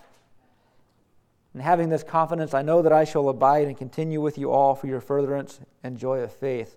And 1.53 1.63
having 1.63 1.91
this 1.91 2.03
confidence, 2.03 2.55
I 2.55 2.63
know 2.63 2.81
that 2.81 2.95
I 2.95 3.05
shall 3.05 3.29
abide 3.29 3.69
and 3.69 3.77
continue 3.77 4.23
with 4.23 4.39
you 4.39 4.51
all 4.51 4.75
for 4.75 4.87
your 4.87 5.03
furtherance 5.03 5.61
and 5.83 5.99
joy 5.99 6.21
of 6.21 6.33
faith. 6.33 6.77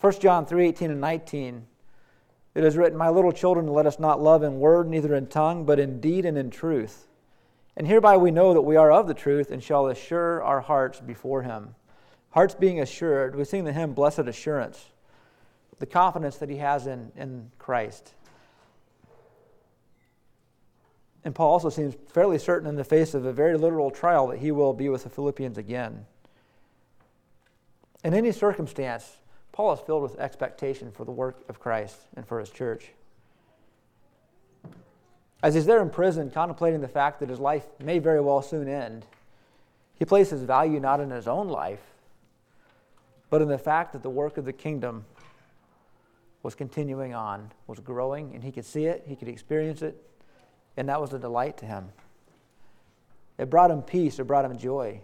1 0.00 0.14
John 0.18 0.44
3 0.44 0.66
18 0.66 0.90
and 0.90 1.00
19. 1.00 1.66
It 2.56 2.64
is 2.64 2.76
written, 2.76 2.98
My 2.98 3.08
little 3.08 3.30
children, 3.30 3.68
let 3.68 3.86
us 3.86 4.00
not 4.00 4.20
love 4.20 4.42
in 4.42 4.58
word, 4.58 4.88
neither 4.88 5.14
in 5.14 5.28
tongue, 5.28 5.64
but 5.64 5.78
in 5.78 6.00
deed 6.00 6.24
and 6.24 6.36
in 6.36 6.50
truth. 6.50 7.06
And 7.76 7.86
hereby 7.86 8.16
we 8.16 8.32
know 8.32 8.52
that 8.52 8.62
we 8.62 8.76
are 8.76 8.90
of 8.90 9.06
the 9.06 9.14
truth 9.14 9.52
and 9.52 9.62
shall 9.62 9.86
assure 9.86 10.42
our 10.42 10.60
hearts 10.60 10.98
before 10.98 11.42
him. 11.42 11.76
Hearts 12.30 12.56
being 12.56 12.80
assured, 12.80 13.36
we 13.36 13.44
sing 13.44 13.62
the 13.62 13.72
hymn, 13.72 13.92
Blessed 13.92 14.20
Assurance, 14.20 14.86
the 15.78 15.86
confidence 15.86 16.38
that 16.38 16.48
he 16.48 16.56
has 16.56 16.88
in, 16.88 17.12
in 17.14 17.52
Christ. 17.58 18.15
And 21.26 21.34
Paul 21.34 21.50
also 21.50 21.70
seems 21.70 21.96
fairly 22.06 22.38
certain 22.38 22.68
in 22.68 22.76
the 22.76 22.84
face 22.84 23.12
of 23.12 23.24
a 23.24 23.32
very 23.32 23.58
literal 23.58 23.90
trial 23.90 24.28
that 24.28 24.38
he 24.38 24.52
will 24.52 24.72
be 24.72 24.88
with 24.88 25.02
the 25.02 25.10
Philippians 25.10 25.58
again. 25.58 26.06
In 28.04 28.14
any 28.14 28.30
circumstance, 28.30 29.16
Paul 29.50 29.72
is 29.72 29.80
filled 29.80 30.04
with 30.04 30.20
expectation 30.20 30.92
for 30.92 31.04
the 31.04 31.10
work 31.10 31.42
of 31.48 31.58
Christ 31.58 31.96
and 32.14 32.24
for 32.24 32.38
his 32.38 32.48
church. 32.48 32.92
As 35.42 35.54
he's 35.54 35.66
there 35.66 35.82
in 35.82 35.90
prison, 35.90 36.30
contemplating 36.30 36.80
the 36.80 36.86
fact 36.86 37.18
that 37.18 37.28
his 37.28 37.40
life 37.40 37.66
may 37.80 37.98
very 37.98 38.20
well 38.20 38.40
soon 38.40 38.68
end, 38.68 39.04
he 39.98 40.04
places 40.04 40.44
value 40.44 40.78
not 40.78 41.00
in 41.00 41.10
his 41.10 41.26
own 41.26 41.48
life, 41.48 41.82
but 43.30 43.42
in 43.42 43.48
the 43.48 43.58
fact 43.58 43.92
that 43.94 44.04
the 44.04 44.10
work 44.10 44.38
of 44.38 44.44
the 44.44 44.52
kingdom 44.52 45.06
was 46.44 46.54
continuing 46.54 47.14
on, 47.14 47.50
was 47.66 47.80
growing, 47.80 48.32
and 48.32 48.44
he 48.44 48.52
could 48.52 48.64
see 48.64 48.84
it, 48.84 49.02
he 49.08 49.16
could 49.16 49.26
experience 49.26 49.82
it, 49.82 50.00
and 50.76 50.88
that 50.88 51.00
was 51.00 51.12
a 51.12 51.18
delight 51.18 51.56
to 51.58 51.66
him. 51.66 51.88
It 53.38 53.50
brought 53.50 53.70
him 53.70 53.82
peace, 53.82 54.18
it 54.18 54.24
brought 54.24 54.44
him 54.44 54.56
joy. 54.56 55.00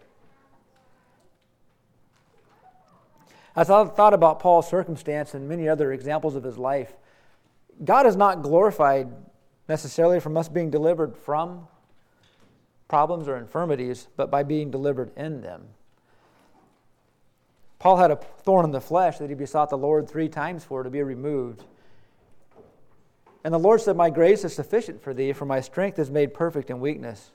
As 3.54 3.68
I 3.68 3.84
thought 3.84 4.14
about 4.14 4.40
Paul's 4.40 4.68
circumstance 4.68 5.34
and 5.34 5.48
many 5.48 5.68
other 5.68 5.92
examples 5.92 6.36
of 6.36 6.42
his 6.42 6.56
life, 6.56 6.94
God 7.84 8.06
is 8.06 8.16
not 8.16 8.42
glorified 8.42 9.08
necessarily 9.68 10.20
from 10.20 10.36
us 10.36 10.48
being 10.48 10.70
delivered 10.70 11.16
from 11.16 11.68
problems 12.88 13.28
or 13.28 13.36
infirmities, 13.36 14.08
but 14.16 14.30
by 14.30 14.42
being 14.42 14.70
delivered 14.70 15.10
in 15.16 15.40
them. 15.40 15.68
Paul 17.78 17.96
had 17.96 18.10
a 18.10 18.16
thorn 18.16 18.64
in 18.64 18.70
the 18.70 18.80
flesh 18.80 19.18
that 19.18 19.28
he 19.28 19.34
besought 19.34 19.70
the 19.70 19.78
Lord 19.78 20.08
three 20.08 20.28
times 20.28 20.62
for 20.62 20.82
to 20.82 20.90
be 20.90 21.02
removed. 21.02 21.64
And 23.44 23.52
the 23.52 23.58
Lord 23.58 23.80
said, 23.80 23.96
My 23.96 24.10
grace 24.10 24.44
is 24.44 24.54
sufficient 24.54 25.02
for 25.02 25.12
thee, 25.12 25.32
for 25.32 25.44
my 25.44 25.60
strength 25.60 25.98
is 25.98 26.10
made 26.10 26.34
perfect 26.34 26.70
in 26.70 26.80
weakness. 26.80 27.32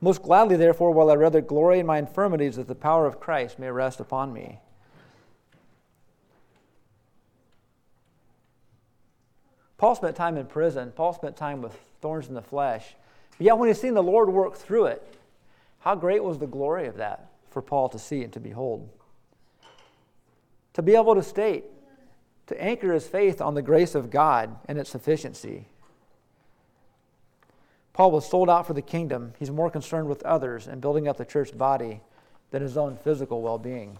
Most 0.00 0.22
gladly, 0.22 0.56
therefore, 0.56 0.92
will 0.92 1.10
I 1.10 1.14
rather 1.14 1.40
glory 1.40 1.80
in 1.80 1.86
my 1.86 1.98
infirmities, 1.98 2.56
that 2.56 2.68
the 2.68 2.74
power 2.74 3.06
of 3.06 3.20
Christ 3.20 3.58
may 3.58 3.70
rest 3.70 4.00
upon 4.00 4.32
me. 4.32 4.58
Paul 9.76 9.94
spent 9.94 10.14
time 10.14 10.36
in 10.36 10.46
prison. 10.46 10.92
Paul 10.94 11.14
spent 11.14 11.36
time 11.36 11.62
with 11.62 11.78
thorns 12.00 12.28
in 12.28 12.34
the 12.34 12.42
flesh. 12.42 12.94
But 13.38 13.46
yet, 13.46 13.58
when 13.58 13.68
he 13.68 13.74
seen 13.74 13.94
the 13.94 14.02
Lord 14.02 14.28
work 14.28 14.56
through 14.56 14.86
it, 14.86 15.02
how 15.80 15.94
great 15.94 16.22
was 16.22 16.38
the 16.38 16.46
glory 16.46 16.86
of 16.86 16.98
that 16.98 17.30
for 17.50 17.62
Paul 17.62 17.88
to 17.88 17.98
see 17.98 18.22
and 18.22 18.32
to 18.34 18.40
behold? 18.40 18.88
To 20.74 20.82
be 20.82 20.94
able 20.94 21.14
to 21.14 21.22
state, 21.22 21.64
to 22.50 22.60
anchor 22.60 22.92
his 22.92 23.06
faith 23.06 23.40
on 23.40 23.54
the 23.54 23.62
grace 23.62 23.94
of 23.94 24.10
God 24.10 24.56
and 24.66 24.76
its 24.76 24.90
sufficiency. 24.90 25.66
Paul 27.92 28.10
was 28.10 28.28
sold 28.28 28.50
out 28.50 28.66
for 28.66 28.72
the 28.72 28.82
kingdom. 28.82 29.34
He's 29.38 29.52
more 29.52 29.70
concerned 29.70 30.08
with 30.08 30.20
others 30.24 30.66
and 30.66 30.80
building 30.80 31.06
up 31.06 31.16
the 31.16 31.24
church 31.24 31.56
body 31.56 32.00
than 32.50 32.60
his 32.60 32.76
own 32.76 32.96
physical 32.96 33.40
well 33.40 33.56
being. 33.56 33.98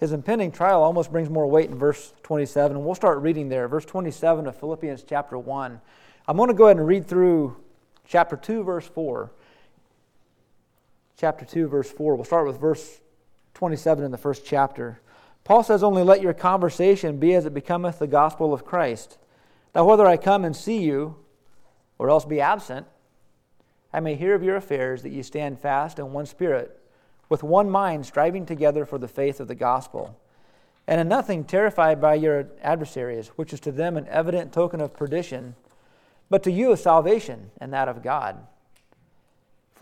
His 0.00 0.10
impending 0.10 0.50
trial 0.50 0.82
almost 0.82 1.12
brings 1.12 1.30
more 1.30 1.46
weight 1.46 1.70
in 1.70 1.78
verse 1.78 2.12
27, 2.24 2.76
and 2.76 2.84
we'll 2.84 2.96
start 2.96 3.18
reading 3.20 3.50
there. 3.50 3.68
Verse 3.68 3.84
27 3.84 4.48
of 4.48 4.56
Philippians 4.56 5.04
chapter 5.08 5.38
1. 5.38 5.80
I'm 6.26 6.36
going 6.36 6.48
to 6.48 6.54
go 6.54 6.64
ahead 6.64 6.78
and 6.78 6.88
read 6.88 7.06
through 7.06 7.54
chapter 8.04 8.36
2, 8.36 8.64
verse 8.64 8.88
4. 8.88 9.30
Chapter 11.16 11.44
2, 11.44 11.68
verse 11.68 11.90
4. 11.90 12.16
We'll 12.16 12.24
start 12.24 12.46
with 12.46 12.60
verse 12.60 13.00
27 13.54 14.04
in 14.04 14.10
the 14.10 14.18
first 14.18 14.44
chapter. 14.44 15.00
Paul 15.44 15.62
says, 15.62 15.82
Only 15.82 16.02
let 16.02 16.22
your 16.22 16.34
conversation 16.34 17.18
be 17.18 17.34
as 17.34 17.46
it 17.46 17.54
becometh 17.54 17.98
the 17.98 18.06
gospel 18.06 18.52
of 18.52 18.64
Christ. 18.64 19.18
Now, 19.74 19.84
whether 19.84 20.06
I 20.06 20.16
come 20.16 20.44
and 20.44 20.54
see 20.54 20.82
you, 20.82 21.16
or 21.98 22.10
else 22.10 22.24
be 22.24 22.40
absent, 22.40 22.86
I 23.92 24.00
may 24.00 24.14
hear 24.14 24.34
of 24.34 24.42
your 24.42 24.56
affairs, 24.56 25.02
that 25.02 25.12
ye 25.12 25.22
stand 25.22 25.60
fast 25.60 25.98
in 25.98 26.12
one 26.12 26.26
spirit 26.26 26.78
with 27.28 27.42
one 27.42 27.70
mind, 27.70 28.04
striving 28.04 28.44
together 28.44 28.84
for 28.84 28.98
the 28.98 29.08
faith 29.08 29.40
of 29.40 29.48
the 29.48 29.54
gospel. 29.54 30.18
And 30.86 31.00
in 31.00 31.08
nothing 31.08 31.44
terrified 31.44 32.00
by 32.00 32.14
your 32.14 32.48
adversaries, 32.62 33.28
which 33.36 33.52
is 33.52 33.60
to 33.60 33.72
them 33.72 33.96
an 33.96 34.06
evident 34.08 34.52
token 34.52 34.80
of 34.80 34.94
perdition, 34.94 35.54
but 36.28 36.42
to 36.42 36.52
you 36.52 36.72
a 36.72 36.76
salvation, 36.76 37.50
and 37.58 37.72
that 37.72 37.88
of 37.88 38.02
God. 38.02 38.46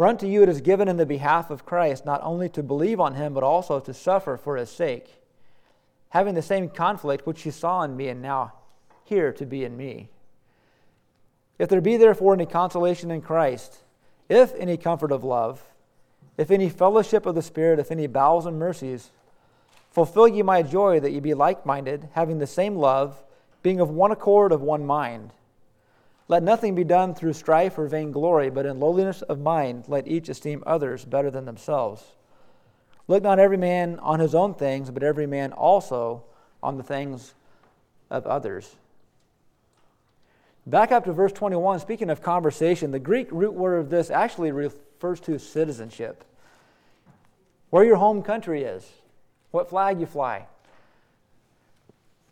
For 0.01 0.07
unto 0.07 0.27
you 0.27 0.43
it 0.43 0.49
is 0.49 0.63
given 0.63 0.89
in 0.89 0.97
the 0.97 1.05
behalf 1.05 1.51
of 1.51 1.67
Christ 1.67 2.07
not 2.07 2.23
only 2.23 2.49
to 2.49 2.63
believe 2.63 3.01
on 3.01 3.17
him, 3.17 3.35
but 3.35 3.43
also 3.43 3.81
to 3.81 3.93
suffer 3.93 4.39
for 4.39 4.57
his 4.57 4.71
sake, 4.71 5.21
having 6.09 6.35
the 6.35 6.41
same 6.41 6.71
conflict 6.71 7.27
which 7.27 7.45
you 7.45 7.53
saw 7.53 7.83
in 7.83 7.99
me 7.99 8.09
and 8.09 8.23
now 8.23 8.55
here 9.05 9.31
to 9.35 9.45
be 9.45 9.63
in 9.63 9.77
me. 9.77 10.09
If 11.59 11.69
there 11.69 11.83
be 11.83 11.99
therefore 11.99 12.33
any 12.33 12.47
consolation 12.47 13.11
in 13.11 13.21
Christ, 13.21 13.81
if 14.31 14.55
any 14.55 14.79
comfort 14.79 15.13
of 15.13 15.23
love, 15.23 15.63
if 16.39 16.51
any 16.51 16.71
fellowship 16.71 17.27
of 17.27 17.35
the 17.35 17.43
Spirit, 17.43 17.79
if 17.79 17.91
any 17.91 18.07
bowels 18.07 18.47
and 18.47 18.59
mercies, 18.59 19.11
fulfill 19.91 20.29
ye 20.29 20.41
my 20.41 20.63
joy 20.63 20.99
that 21.01 21.13
ye 21.13 21.21
be 21.21 21.35
like 21.35 21.67
minded, 21.67 22.09
having 22.15 22.39
the 22.39 22.47
same 22.47 22.75
love, 22.75 23.23
being 23.63 23.81
of 23.81 23.91
one 23.91 24.13
accord, 24.13 24.51
of 24.51 24.63
one 24.63 24.87
mind. 24.87 25.35
Let 26.31 26.45
nothing 26.45 26.77
be 26.77 26.85
done 26.85 27.13
through 27.13 27.33
strife 27.33 27.77
or 27.77 27.89
vainglory, 27.89 28.51
but 28.51 28.65
in 28.65 28.79
lowliness 28.79 29.21
of 29.23 29.41
mind 29.41 29.87
let 29.89 30.07
each 30.07 30.29
esteem 30.29 30.63
others 30.65 31.05
better 31.05 31.29
than 31.29 31.45
themselves. 31.45 32.05
Look 33.09 33.25
not 33.25 33.41
every 33.41 33.57
man 33.57 33.99
on 33.99 34.21
his 34.21 34.33
own 34.33 34.55
things, 34.55 34.93
but 34.93 35.03
every 35.03 35.27
man 35.27 35.51
also 35.51 36.23
on 36.63 36.77
the 36.77 36.85
things 36.85 37.35
of 38.11 38.29
others. 38.29 38.77
Back 40.67 40.93
up 40.93 41.05
to 41.07 41.13
verse 41.13 41.33
21, 41.33 41.81
speaking 41.81 42.11
of 42.11 42.23
conversation, 42.23 42.93
the 42.93 43.01
Greek 43.01 43.27
root 43.33 43.55
word 43.55 43.79
of 43.79 43.91
this 43.91 44.09
actually 44.09 44.53
refers 44.53 45.19
to 45.23 45.37
citizenship 45.37 46.23
where 47.71 47.83
your 47.83 47.97
home 47.97 48.23
country 48.23 48.63
is, 48.63 48.89
what 49.51 49.69
flag 49.69 49.99
you 49.99 50.07
fly. 50.07 50.47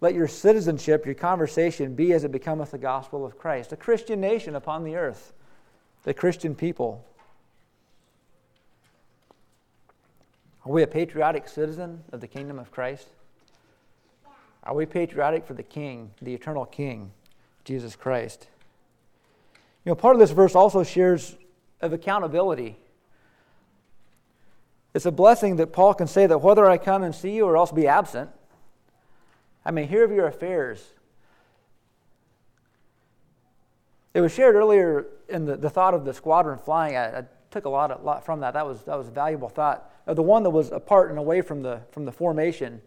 Let 0.01 0.15
your 0.15 0.29
citizenship, 0.29 1.05
your 1.05 1.15
conversation 1.15 1.95
be 1.95 2.13
as 2.13 2.25
it 2.25 2.33
becometh 2.33 2.71
the 2.71 2.79
gospel 2.79 3.25
of 3.25 3.39
Christ, 3.39 3.73
a 3.73 3.77
Christian 3.77 4.21
nation 4.21 4.55
upon 4.55 4.85
the 4.85 4.97
earth, 4.97 5.33
the 6.05 6.15
Christian 6.15 6.55
people. 6.55 7.05
Are 10.65 10.73
we 10.73 10.83
a 10.83 10.87
patriotic 10.87 11.49
citizen 11.49 12.05
of 12.13 12.21
the 12.21 12.29
kingdom 12.29 12.59
of 12.59 12.71
Christ? 12.71 13.09
Are 14.63 14.75
we 14.75 14.87
patriotic 14.87 15.47
for 15.47 15.55
the 15.55 15.63
King, 15.63 16.11
the 16.21 16.35
eternal 16.35 16.67
King, 16.67 17.11
Jesus 17.65 17.97
Christ? 17.97 18.47
You 19.85 19.91
know, 19.91 19.97
part 19.97 20.15
of 20.15 20.21
this 20.21 20.31
verse 20.31 20.55
also 20.55 20.85
shares 20.85 21.37
of 21.81 21.93
accountability 21.93 22.77
it's 24.95 25.07
a 25.07 25.13
blessing 25.13 25.57
that 25.57 25.73
Paul 25.73 25.95
can 25.95 26.07
say 26.07 26.27
that 26.27 26.39
whether 26.39 26.67
I 26.67 26.79
come 26.79 27.03
and 27.03 27.15
see 27.15 27.31
you 27.31 27.45
or 27.45 27.57
else 27.57 27.71
be 27.71 27.87
absent, 27.87 28.31
I 29.69 29.71
mean, 29.71 29.87
hear 29.87 30.03
of 30.03 30.11
your 30.11 30.27
affairs. 30.27 30.83
It 34.15 34.23
was 34.23 34.33
shared 34.33 34.55
earlier 34.55 35.05
in 35.29 35.45
the, 35.45 35.59
the 35.59 35.69
thought 35.69 35.93
of 35.93 36.07
the 36.07 36.15
squadron 36.15 36.59
flying. 36.59 36.97
I, 36.97 37.19
I 37.19 37.25
took 37.51 37.67
a 37.67 37.69
lot, 37.69 37.91
a 37.91 38.03
lot 38.03 38.25
from 38.25 38.41
that. 38.41 38.55
That 38.55 38.67
was, 38.67 38.83
that 38.85 38.97
was 38.97 39.09
a 39.09 39.11
valuable 39.11 39.51
thought. 39.51 39.93
The 40.07 40.23
one 40.23 40.43
that 40.45 40.51
was 40.51 40.73
apart 40.73 41.11
and 41.11 41.19
away 41.19 41.43
from 41.43 41.63
the, 41.63 41.83
from 41.91 42.07
the 42.07 42.13
formation 42.13 42.81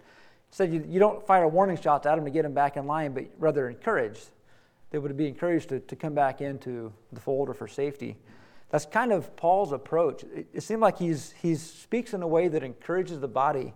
said 0.49 0.73
you, 0.73 0.83
you 0.89 0.99
don't 0.99 1.23
fire 1.27 1.47
warning 1.47 1.77
shots 1.77 2.07
at 2.07 2.15
them 2.15 2.25
to 2.25 2.31
get 2.31 2.41
them 2.41 2.55
back 2.55 2.77
in 2.77 2.87
line, 2.87 3.13
but 3.13 3.25
rather 3.37 3.69
encourage. 3.69 4.19
They 4.89 4.97
would 4.97 5.15
be 5.15 5.27
encouraged 5.27 5.69
to, 5.69 5.81
to 5.81 5.95
come 5.95 6.15
back 6.15 6.41
into 6.41 6.91
the 7.13 7.19
fold 7.19 7.47
or 7.47 7.53
for 7.53 7.67
safety. 7.67 8.17
That's 8.71 8.87
kind 8.87 9.13
of 9.13 9.35
Paul's 9.35 9.71
approach. 9.71 10.23
It, 10.23 10.47
it 10.51 10.61
seemed 10.61 10.81
like 10.81 10.97
he's, 10.97 11.35
he 11.43 11.53
speaks 11.53 12.15
in 12.15 12.23
a 12.23 12.27
way 12.27 12.47
that 12.47 12.63
encourages 12.63 13.19
the 13.19 13.27
body. 13.27 13.75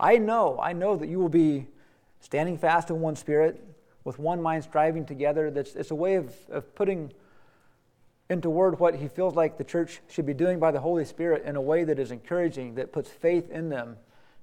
I 0.00 0.16
know, 0.16 0.58
I 0.58 0.72
know 0.72 0.96
that 0.96 1.10
you 1.10 1.18
will 1.18 1.28
be 1.28 1.66
standing 2.20 2.58
fast 2.58 2.90
in 2.90 3.00
one 3.00 3.16
spirit, 3.16 3.62
with 4.04 4.18
one 4.18 4.40
mind 4.40 4.64
striving 4.64 5.04
together. 5.04 5.50
That's, 5.50 5.74
it's 5.74 5.90
a 5.90 5.94
way 5.94 6.14
of, 6.14 6.34
of 6.50 6.74
putting 6.74 7.12
into 8.28 8.50
word 8.50 8.78
what 8.78 8.96
he 8.96 9.08
feels 9.08 9.34
like 9.34 9.56
the 9.56 9.64
church 9.64 10.00
should 10.08 10.26
be 10.26 10.34
doing 10.34 10.58
by 10.58 10.70
the 10.70 10.80
Holy 10.80 11.04
Spirit 11.04 11.44
in 11.44 11.56
a 11.56 11.60
way 11.60 11.84
that 11.84 11.98
is 11.98 12.10
encouraging, 12.10 12.74
that 12.74 12.92
puts 12.92 13.10
faith 13.10 13.50
in 13.50 13.68
them, 13.68 13.96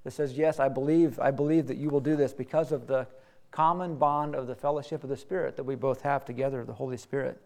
that 0.03 0.11
says, 0.11 0.37
Yes, 0.37 0.59
I 0.59 0.69
believe, 0.69 1.19
I 1.19 1.31
believe 1.31 1.67
that 1.67 1.77
you 1.77 1.89
will 1.89 1.99
do 1.99 2.15
this 2.15 2.33
because 2.33 2.71
of 2.71 2.87
the 2.87 3.07
common 3.51 3.95
bond 3.95 4.35
of 4.35 4.47
the 4.47 4.55
fellowship 4.55 5.03
of 5.03 5.09
the 5.09 5.17
Spirit 5.17 5.57
that 5.57 5.63
we 5.63 5.75
both 5.75 6.01
have 6.01 6.25
together, 6.25 6.63
the 6.65 6.73
Holy 6.73 6.97
Spirit. 6.97 7.41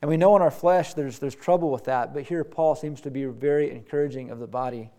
And 0.00 0.08
we 0.08 0.16
know 0.16 0.34
in 0.34 0.42
our 0.42 0.50
flesh 0.50 0.94
there's, 0.94 1.20
there's 1.20 1.34
trouble 1.34 1.70
with 1.70 1.84
that, 1.84 2.12
but 2.12 2.24
here 2.24 2.42
Paul 2.42 2.74
seems 2.74 3.00
to 3.02 3.10
be 3.10 3.24
very 3.26 3.70
encouraging 3.70 4.30
of 4.30 4.40
the 4.40 4.48
body. 4.48 4.90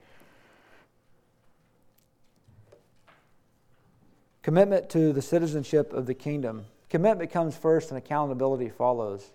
Commitment 4.44 4.90
to 4.90 5.14
the 5.14 5.22
citizenship 5.22 5.94
of 5.94 6.06
the 6.06 6.14
kingdom. 6.14 6.66
Commitment 6.90 7.32
comes 7.32 7.56
first 7.56 7.90
and 7.90 7.98
accountability 7.98 8.70
follows. 8.70 9.32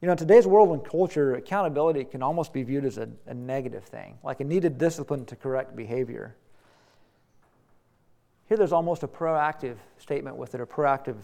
You 0.00 0.06
know, 0.06 0.12
in 0.12 0.18
today's 0.18 0.46
world 0.46 0.70
and 0.70 0.82
culture, 0.84 1.34
accountability 1.34 2.04
can 2.04 2.22
almost 2.22 2.52
be 2.52 2.62
viewed 2.62 2.84
as 2.84 2.98
a, 2.98 3.08
a 3.26 3.34
negative 3.34 3.84
thing, 3.84 4.16
like 4.22 4.40
a 4.40 4.44
needed 4.44 4.78
discipline 4.78 5.26
to 5.26 5.36
correct 5.36 5.76
behavior. 5.76 6.36
Here, 8.48 8.56
there's 8.56 8.72
almost 8.72 9.02
a 9.02 9.08
proactive 9.08 9.76
statement 9.98 10.36
with 10.36 10.54
it, 10.54 10.60
a 10.60 10.66
proactive 10.66 11.16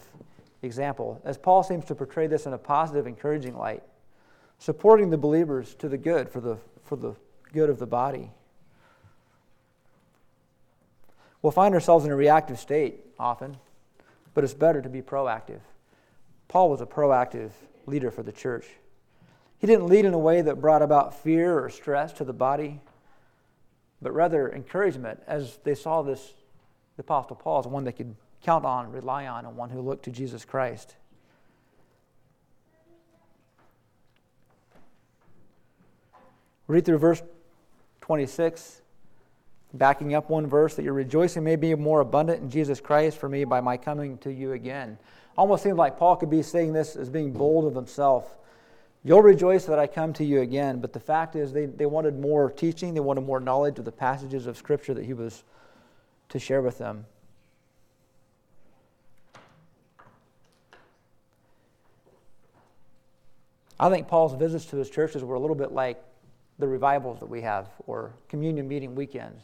example, 0.61 1.19
as 1.25 1.37
Paul 1.37 1.63
seems 1.63 1.85
to 1.85 1.95
portray 1.95 2.27
this 2.27 2.45
in 2.45 2.53
a 2.53 2.57
positive, 2.57 3.07
encouraging 3.07 3.57
light, 3.57 3.81
supporting 4.59 5.09
the 5.09 5.17
believers 5.17 5.73
to 5.75 5.89
the 5.89 5.97
good 5.97 6.29
for 6.29 6.39
the, 6.39 6.57
for 6.83 6.97
the 6.97 7.15
good 7.51 7.69
of 7.69 7.79
the 7.79 7.87
body. 7.87 8.29
We'll 11.45 11.51
find 11.51 11.75
ourselves 11.75 12.05
in 12.05 12.11
a 12.11 12.15
reactive 12.15 12.57
state 12.57 13.01
often, 13.19 13.57
but 14.33 14.43
it's 14.43 14.55
better 14.55 14.81
to 14.81 14.89
be 14.89 15.03
proactive. 15.03 15.59
Paul 16.47 16.71
was 16.71 16.81
a 16.81 16.87
proactive 16.87 17.51
leader 17.85 18.09
for 18.09 18.23
the 18.23 18.31
church. 18.31 18.65
He 19.59 19.67
didn't 19.67 19.85
lead 19.85 20.05
in 20.05 20.15
a 20.15 20.17
way 20.17 20.41
that 20.41 20.59
brought 20.59 20.81
about 20.81 21.13
fear 21.13 21.63
or 21.63 21.69
stress 21.69 22.13
to 22.13 22.23
the 22.23 22.33
body, 22.33 22.81
but 24.01 24.11
rather 24.11 24.51
encouragement 24.51 25.21
as 25.27 25.59
they 25.63 25.75
saw 25.75 26.01
this, 26.01 26.33
the 26.97 27.01
Apostle 27.01 27.35
Paul 27.35 27.59
as 27.59 27.67
one 27.67 27.83
they 27.83 27.91
could 27.91 28.15
count 28.41 28.65
on, 28.65 28.91
rely 28.91 29.27
on, 29.27 29.45
and 29.45 29.55
one 29.55 29.69
who 29.69 29.81
looked 29.81 30.05
to 30.05 30.11
Jesus 30.11 30.45
Christ. 30.45 30.95
Read 36.65 36.85
through 36.85 36.97
verse 36.97 37.21
26, 38.01 38.81
backing 39.77 40.13
up 40.13 40.29
one 40.29 40.47
verse, 40.47 40.75
that 40.75 40.83
your 40.83 40.93
rejoicing 40.93 41.43
may 41.43 41.55
be 41.55 41.75
more 41.75 42.01
abundant 42.01 42.41
in 42.41 42.49
Jesus 42.49 42.79
Christ 42.79 43.17
for 43.17 43.29
me 43.29 43.43
by 43.43 43.61
my 43.61 43.77
coming 43.77 44.17
to 44.19 44.31
you 44.31 44.53
again. 44.53 44.97
Almost 45.37 45.63
seems 45.63 45.77
like 45.77 45.97
Paul 45.97 46.15
could 46.15 46.29
be 46.29 46.41
saying 46.41 46.73
this 46.73 46.95
as 46.95 47.09
being 47.09 47.31
bold 47.31 47.65
of 47.65 47.75
himself. 47.75 48.37
You'll 49.03 49.21
rejoice 49.21 49.65
that 49.65 49.77
I 49.77 49.87
come 49.87 50.13
to 50.13 50.23
you 50.23 50.41
again. 50.41 50.79
But 50.79 50.93
the 50.93 50.99
fact 50.99 51.35
is, 51.35 51.53
they, 51.53 51.65
they 51.65 51.85
wanted 51.85 52.17
more 52.17 52.49
teaching, 52.49 52.93
they 52.93 53.01
wanted 53.01 53.21
more 53.21 53.39
knowledge 53.39 53.77
of 53.77 53.85
the 53.85 53.91
passages 53.91 54.47
of 54.47 54.57
Scripture 54.57 54.93
that 54.93 55.05
he 55.05 55.13
was 55.13 55.43
to 56.29 56.39
share 56.39 56.61
with 56.61 56.77
them. 56.77 57.05
I 63.79 63.89
think 63.89 64.07
Paul's 64.07 64.33
visits 64.33 64.65
to 64.67 64.77
his 64.77 64.89
churches 64.89 65.23
were 65.23 65.35
a 65.35 65.39
little 65.39 65.55
bit 65.55 65.73
like 65.73 66.01
the 66.59 66.67
revivals 66.67 67.19
that 67.19 67.25
we 67.25 67.41
have 67.41 67.67
or 67.87 68.13
communion 68.29 68.67
meeting 68.67 68.95
weekends. 68.95 69.43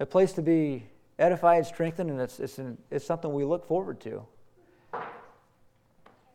A 0.00 0.06
place 0.06 0.32
to 0.32 0.42
be 0.42 0.84
edified, 1.18 1.66
strengthened, 1.66 2.10
and 2.10 2.20
it's, 2.20 2.40
it's, 2.40 2.58
an, 2.58 2.78
it's 2.90 3.04
something 3.04 3.32
we 3.32 3.44
look 3.44 3.66
forward 3.66 4.00
to. 4.00 4.26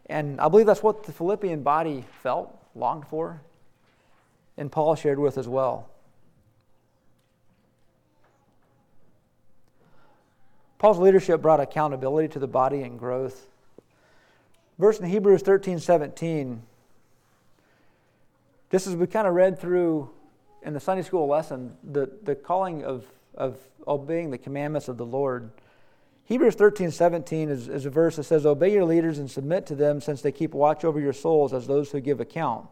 And 0.05 0.39
I 0.39 0.47
believe 0.47 0.67
that's 0.67 0.83
what 0.83 1.03
the 1.03 1.11
Philippian 1.11 1.63
body 1.63 2.05
felt, 2.21 2.55
longed 2.75 3.07
for, 3.07 3.41
and 4.55 4.71
Paul 4.71 4.95
shared 4.95 5.19
with 5.19 5.37
as 5.37 5.47
well. 5.47 5.89
Paul's 10.77 10.99
leadership 10.99 11.41
brought 11.41 11.59
accountability 11.59 12.27
to 12.29 12.39
the 12.39 12.47
body 12.47 12.83
and 12.83 12.99
growth. 12.99 13.47
Verse 14.77 14.99
in 14.99 15.09
Hebrews 15.09 15.41
13 15.41 15.79
17, 15.79 16.61
just 18.71 18.85
as 18.85 18.95
we 18.95 19.07
kind 19.07 19.25
of 19.25 19.33
read 19.33 19.57
through 19.57 20.09
in 20.61 20.73
the 20.73 20.79
Sunday 20.79 21.01
school 21.01 21.27
lesson, 21.27 21.75
the, 21.83 22.11
the 22.23 22.35
calling 22.35 22.83
of, 22.83 23.05
of 23.37 23.57
obeying 23.87 24.31
the 24.31 24.37
commandments 24.37 24.87
of 24.87 24.97
the 24.97 25.05
Lord. 25.05 25.51
Hebrews 26.25 26.55
13 26.55 26.91
17 26.91 27.49
is, 27.49 27.67
is 27.67 27.85
a 27.85 27.89
verse 27.89 28.15
that 28.15 28.23
says, 28.23 28.45
Obey 28.45 28.73
your 28.73 28.85
leaders 28.85 29.19
and 29.19 29.29
submit 29.29 29.65
to 29.67 29.75
them, 29.75 30.01
since 30.01 30.21
they 30.21 30.31
keep 30.31 30.53
watch 30.53 30.83
over 30.83 30.99
your 30.99 31.13
souls 31.13 31.53
as 31.53 31.67
those 31.67 31.91
who 31.91 31.99
give 31.99 32.19
account, 32.19 32.67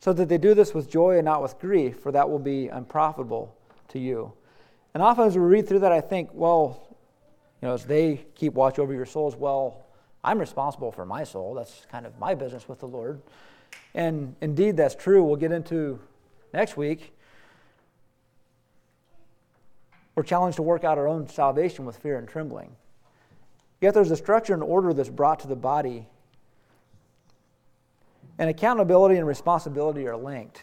so 0.00 0.12
that 0.12 0.28
they 0.28 0.38
do 0.38 0.54
this 0.54 0.74
with 0.74 0.90
joy 0.90 1.16
and 1.16 1.24
not 1.24 1.42
with 1.42 1.58
grief, 1.58 2.00
for 2.00 2.12
that 2.12 2.28
will 2.28 2.38
be 2.38 2.68
unprofitable 2.68 3.54
to 3.88 3.98
you. 3.98 4.32
And 4.92 5.02
often 5.02 5.26
as 5.26 5.36
we 5.36 5.44
read 5.44 5.68
through 5.68 5.80
that, 5.80 5.92
I 5.92 6.00
think, 6.00 6.30
well, 6.32 6.96
you 7.62 7.68
know, 7.68 7.74
as 7.74 7.84
they 7.84 8.24
keep 8.34 8.54
watch 8.54 8.78
over 8.78 8.92
your 8.92 9.06
souls, 9.06 9.36
well, 9.36 9.86
I'm 10.22 10.38
responsible 10.38 10.92
for 10.92 11.06
my 11.06 11.24
soul. 11.24 11.54
That's 11.54 11.86
kind 11.90 12.06
of 12.06 12.18
my 12.18 12.34
business 12.34 12.68
with 12.68 12.80
the 12.80 12.88
Lord. 12.88 13.22
And 13.94 14.34
indeed, 14.40 14.76
that's 14.76 14.94
true. 14.94 15.22
We'll 15.22 15.36
get 15.36 15.52
into 15.52 15.98
next 16.52 16.76
week. 16.76 17.14
We're 20.20 20.24
challenged 20.24 20.56
to 20.56 20.62
work 20.62 20.84
out 20.84 20.98
our 20.98 21.08
own 21.08 21.30
salvation 21.30 21.86
with 21.86 21.96
fear 21.96 22.18
and 22.18 22.28
trembling. 22.28 22.76
Yet 23.80 23.94
there's 23.94 24.10
a 24.10 24.16
structure 24.16 24.52
and 24.52 24.62
order 24.62 24.92
that's 24.92 25.08
brought 25.08 25.40
to 25.40 25.48
the 25.48 25.56
body. 25.56 26.06
And 28.38 28.50
accountability 28.50 29.16
and 29.16 29.26
responsibility 29.26 30.06
are 30.06 30.18
linked. 30.18 30.62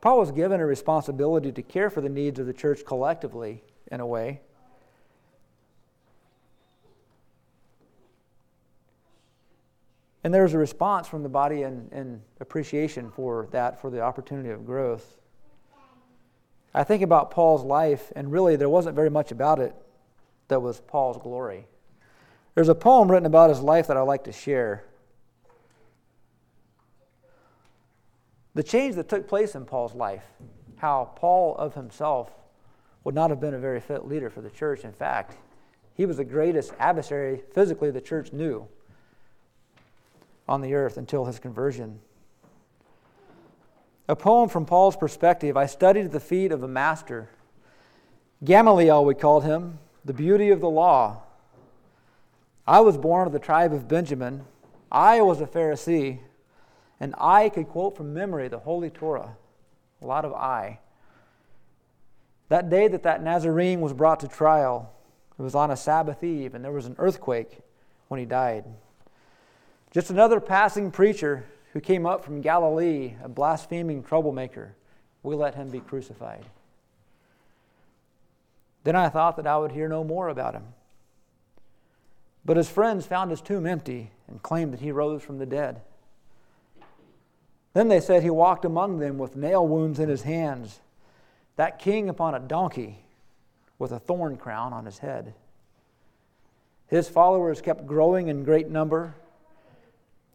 Paul 0.00 0.18
was 0.18 0.30
given 0.32 0.62
a 0.62 0.66
responsibility 0.66 1.52
to 1.52 1.60
care 1.60 1.90
for 1.90 2.00
the 2.00 2.08
needs 2.08 2.40
of 2.40 2.46
the 2.46 2.54
church 2.54 2.86
collectively, 2.86 3.62
in 3.90 4.00
a 4.00 4.06
way. 4.06 4.40
And 10.24 10.32
there's 10.32 10.54
a 10.54 10.58
response 10.58 11.06
from 11.06 11.22
the 11.22 11.28
body 11.28 11.64
and, 11.64 11.92
and 11.92 12.22
appreciation 12.40 13.10
for 13.10 13.46
that, 13.50 13.78
for 13.78 13.90
the 13.90 14.00
opportunity 14.00 14.48
of 14.48 14.64
growth. 14.64 15.18
I 16.74 16.84
think 16.84 17.02
about 17.02 17.30
Paul's 17.30 17.64
life, 17.64 18.12
and 18.16 18.32
really 18.32 18.56
there 18.56 18.68
wasn't 18.68 18.96
very 18.96 19.10
much 19.10 19.30
about 19.30 19.58
it 19.58 19.74
that 20.48 20.60
was 20.60 20.80
Paul's 20.80 21.18
glory. 21.18 21.66
There's 22.54 22.68
a 22.68 22.74
poem 22.74 23.10
written 23.10 23.26
about 23.26 23.50
his 23.50 23.60
life 23.60 23.86
that 23.86 23.96
I'd 23.96 24.02
like 24.02 24.24
to 24.24 24.32
share. 24.32 24.84
The 28.54 28.62
change 28.62 28.96
that 28.96 29.08
took 29.08 29.28
place 29.28 29.54
in 29.54 29.64
Paul's 29.64 29.94
life, 29.94 30.24
how 30.76 31.10
Paul 31.16 31.56
of 31.56 31.74
himself 31.74 32.30
would 33.04 33.14
not 33.14 33.30
have 33.30 33.40
been 33.40 33.54
a 33.54 33.58
very 33.58 33.80
fit 33.80 34.06
leader 34.06 34.28
for 34.28 34.42
the 34.42 34.50
church. 34.50 34.84
In 34.84 34.92
fact, 34.92 35.36
he 35.94 36.06
was 36.06 36.18
the 36.18 36.24
greatest 36.24 36.72
adversary 36.78 37.42
physically 37.54 37.90
the 37.90 38.00
church 38.00 38.32
knew 38.32 38.66
on 40.48 40.60
the 40.60 40.74
earth 40.74 40.96
until 40.96 41.24
his 41.24 41.38
conversion. 41.38 42.00
A 44.08 44.16
poem 44.16 44.48
from 44.48 44.66
Paul's 44.66 44.96
perspective 44.96 45.56
I 45.56 45.66
studied 45.66 46.06
at 46.06 46.12
the 46.12 46.20
feet 46.20 46.50
of 46.50 46.62
a 46.62 46.68
master. 46.68 47.28
Gamaliel, 48.42 49.04
we 49.04 49.14
called 49.14 49.44
him, 49.44 49.78
the 50.04 50.12
beauty 50.12 50.50
of 50.50 50.60
the 50.60 50.68
law. 50.68 51.22
I 52.66 52.80
was 52.80 52.98
born 52.98 53.26
of 53.26 53.32
the 53.32 53.38
tribe 53.38 53.72
of 53.72 53.86
Benjamin. 53.86 54.44
I 54.90 55.20
was 55.20 55.40
a 55.40 55.46
Pharisee, 55.46 56.18
and 56.98 57.14
I 57.16 57.48
could 57.48 57.68
quote 57.68 57.96
from 57.96 58.12
memory 58.12 58.48
the 58.48 58.58
Holy 58.58 58.90
Torah. 58.90 59.36
A 60.00 60.06
lot 60.06 60.24
of 60.24 60.32
I. 60.32 60.80
That 62.48 62.68
day 62.68 62.88
that 62.88 63.04
that 63.04 63.22
Nazarene 63.22 63.80
was 63.80 63.92
brought 63.92 64.20
to 64.20 64.28
trial, 64.28 64.92
it 65.38 65.42
was 65.42 65.54
on 65.54 65.70
a 65.70 65.76
Sabbath 65.76 66.24
eve, 66.24 66.54
and 66.54 66.64
there 66.64 66.72
was 66.72 66.86
an 66.86 66.96
earthquake 66.98 67.60
when 68.08 68.18
he 68.18 68.26
died. 68.26 68.64
Just 69.92 70.10
another 70.10 70.40
passing 70.40 70.90
preacher 70.90 71.44
who 71.72 71.80
came 71.80 72.04
up 72.06 72.24
from 72.24 72.40
Galilee, 72.40 73.14
a 73.22 73.28
blaspheming 73.28 74.02
troublemaker. 74.02 74.74
We 75.22 75.34
let 75.34 75.54
him 75.54 75.70
be 75.70 75.80
crucified. 75.80 76.44
Then 78.84 78.96
I 78.96 79.08
thought 79.08 79.36
that 79.36 79.46
I 79.46 79.56
would 79.56 79.72
hear 79.72 79.88
no 79.88 80.04
more 80.04 80.28
about 80.28 80.54
him. 80.54 80.64
But 82.44 82.56
his 82.56 82.68
friends 82.68 83.06
found 83.06 83.30
his 83.30 83.40
tomb 83.40 83.66
empty 83.66 84.10
and 84.28 84.42
claimed 84.42 84.72
that 84.72 84.80
he 84.80 84.90
rose 84.90 85.22
from 85.22 85.38
the 85.38 85.46
dead. 85.46 85.80
Then 87.72 87.88
they 87.88 88.00
said 88.00 88.22
he 88.22 88.30
walked 88.30 88.64
among 88.64 88.98
them 88.98 89.16
with 89.16 89.36
nail 89.36 89.66
wounds 89.66 89.98
in 89.98 90.08
his 90.08 90.22
hands, 90.22 90.80
that 91.56 91.78
king 91.78 92.08
upon 92.08 92.34
a 92.34 92.40
donkey 92.40 92.98
with 93.78 93.92
a 93.92 93.98
thorn 93.98 94.36
crown 94.36 94.72
on 94.72 94.84
his 94.84 94.98
head. 94.98 95.32
His 96.88 97.08
followers 97.08 97.62
kept 97.62 97.86
growing 97.86 98.28
in 98.28 98.44
great 98.44 98.68
number 98.68 99.14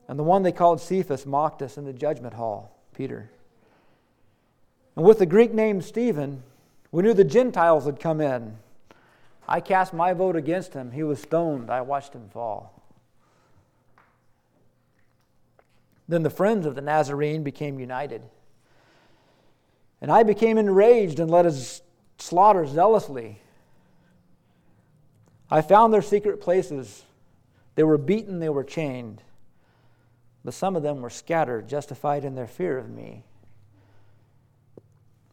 and 0.07 0.17
the 0.17 0.23
one 0.23 0.43
they 0.43 0.51
called 0.51 0.79
Cephas 0.79 1.25
mocked 1.25 1.61
us 1.61 1.77
in 1.77 1.85
the 1.85 1.93
judgment 1.93 2.33
hall, 2.33 2.77
Peter. 2.93 3.29
And 4.95 5.05
with 5.05 5.19
the 5.19 5.25
Greek 5.25 5.53
name 5.53 5.81
Stephen, 5.81 6.43
we 6.91 7.03
knew 7.03 7.13
the 7.13 7.23
Gentiles 7.23 7.85
had 7.85 7.99
come 7.99 8.21
in. 8.21 8.57
I 9.47 9.59
cast 9.59 9.93
my 9.93 10.13
vote 10.13 10.35
against 10.35 10.73
him. 10.73 10.91
He 10.91 11.03
was 11.03 11.21
stoned. 11.21 11.69
I 11.69 11.81
watched 11.81 12.13
him 12.13 12.29
fall. 12.29 12.73
Then 16.07 16.23
the 16.23 16.29
friends 16.29 16.65
of 16.65 16.75
the 16.75 16.81
Nazarene 16.81 17.43
became 17.43 17.79
united. 17.79 18.23
And 20.01 20.09
I 20.09 20.23
became 20.23 20.57
enraged 20.57 21.19
and 21.19 21.29
led 21.29 21.45
his 21.45 21.81
slaughter 22.17 22.65
zealously. 22.65 23.41
I 25.51 25.61
found 25.61 25.93
their 25.93 26.01
secret 26.01 26.39
places. 26.39 27.03
They 27.75 27.83
were 27.83 27.97
beaten, 27.97 28.39
they 28.39 28.49
were 28.49 28.63
chained 28.63 29.21
but 30.43 30.53
some 30.53 30.75
of 30.75 30.83
them 30.83 31.01
were 31.01 31.09
scattered, 31.09 31.67
justified 31.67 32.23
in 32.23 32.35
their 32.35 32.47
fear 32.47 32.77
of 32.77 32.89
me. 32.89 33.23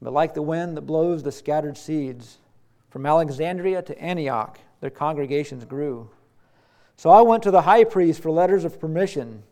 But 0.03 0.12
like 0.12 0.35
the 0.35 0.43
wind 0.43 0.77
that 0.77 0.83
blows 0.83 1.23
the 1.23 1.33
scattered 1.33 1.79
seeds, 1.79 2.38
from 2.90 3.07
Alexandria 3.07 3.83
to 3.83 3.99
Antioch, 4.01 4.59
their 4.81 4.90
congregations 4.90 5.64
grew. 5.64 6.11
So 6.97 7.11
I 7.11 7.23
went 7.23 7.43
to 7.43 7.51
the 7.51 7.62
high 7.62 7.85
priest 7.85 8.23
for 8.23 8.31
letters 8.31 8.64
of 8.64 8.79
permission 8.79 9.43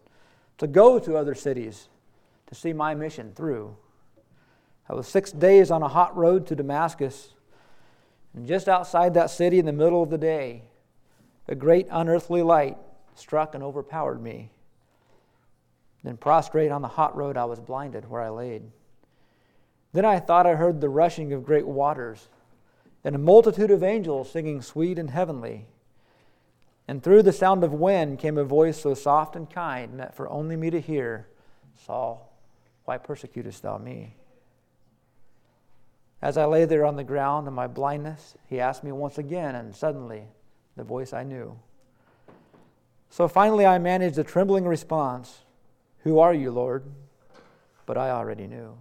to 0.58 0.66
go 0.66 0.98
to 1.00 1.16
other 1.16 1.34
cities 1.34 1.88
to 2.46 2.54
see 2.54 2.72
my 2.72 2.94
mission 2.94 3.32
through. 3.34 3.76
I 4.88 4.94
was 4.94 5.08
six 5.08 5.32
days 5.32 5.70
on 5.70 5.82
a 5.82 5.88
hot 5.88 6.16
road 6.16 6.46
to 6.48 6.54
Damascus, 6.54 7.30
and 8.34 8.46
just 8.46 8.68
outside 8.68 9.14
that 9.14 9.30
city 9.30 9.58
in 9.58 9.66
the 9.66 9.72
middle 9.72 10.02
of 10.02 10.10
the 10.10 10.18
day, 10.18 10.62
a 11.48 11.54
great 11.54 11.88
unearthly 11.90 12.42
light 12.42 12.76
struck 13.14 13.54
and 13.54 13.64
overpowered 13.64 14.22
me. 14.22 14.50
Then, 16.04 16.16
prostrate 16.16 16.72
on 16.72 16.82
the 16.82 16.88
hot 16.88 17.16
road, 17.16 17.36
I 17.36 17.44
was 17.44 17.60
blinded 17.60 18.10
where 18.10 18.22
I 18.22 18.28
laid. 18.28 18.62
Then 19.92 20.04
I 20.04 20.18
thought 20.18 20.46
I 20.46 20.54
heard 20.54 20.80
the 20.80 20.88
rushing 20.88 21.32
of 21.32 21.44
great 21.44 21.66
waters, 21.66 22.28
and 23.04 23.14
a 23.14 23.18
multitude 23.18 23.70
of 23.70 23.82
angels 23.82 24.30
singing 24.30 24.62
sweet 24.62 24.98
and 24.98 25.10
heavenly. 25.10 25.66
And 26.88 27.02
through 27.02 27.22
the 27.22 27.32
sound 27.32 27.62
of 27.62 27.72
wind 27.72 28.18
came 28.18 28.36
a 28.36 28.44
voice 28.44 28.80
so 28.80 28.94
soft 28.94 29.36
and 29.36 29.48
kind, 29.48 30.00
that 30.00 30.16
for 30.16 30.28
only 30.28 30.56
me 30.56 30.70
to 30.70 30.80
hear, 30.80 31.28
Saul, 31.86 32.32
why 32.84 32.98
persecutest 32.98 33.62
thou 33.62 33.78
me? 33.78 34.16
As 36.20 36.36
I 36.36 36.44
lay 36.44 36.64
there 36.64 36.84
on 36.84 36.96
the 36.96 37.04
ground 37.04 37.46
in 37.48 37.54
my 37.54 37.66
blindness, 37.66 38.36
he 38.48 38.60
asked 38.60 38.84
me 38.84 38.92
once 38.92 39.18
again, 39.18 39.54
and 39.54 39.74
suddenly 39.74 40.24
the 40.76 40.84
voice 40.84 41.12
I 41.12 41.22
knew. 41.24 41.58
So 43.10 43.28
finally 43.28 43.66
I 43.66 43.78
managed 43.78 44.18
a 44.18 44.24
trembling 44.24 44.64
response 44.66 45.40
who 46.04 46.18
are 46.18 46.34
you, 46.34 46.50
Lord? 46.50 46.84
But 47.86 47.96
I 47.96 48.10
already 48.10 48.46
knew. 48.46 48.78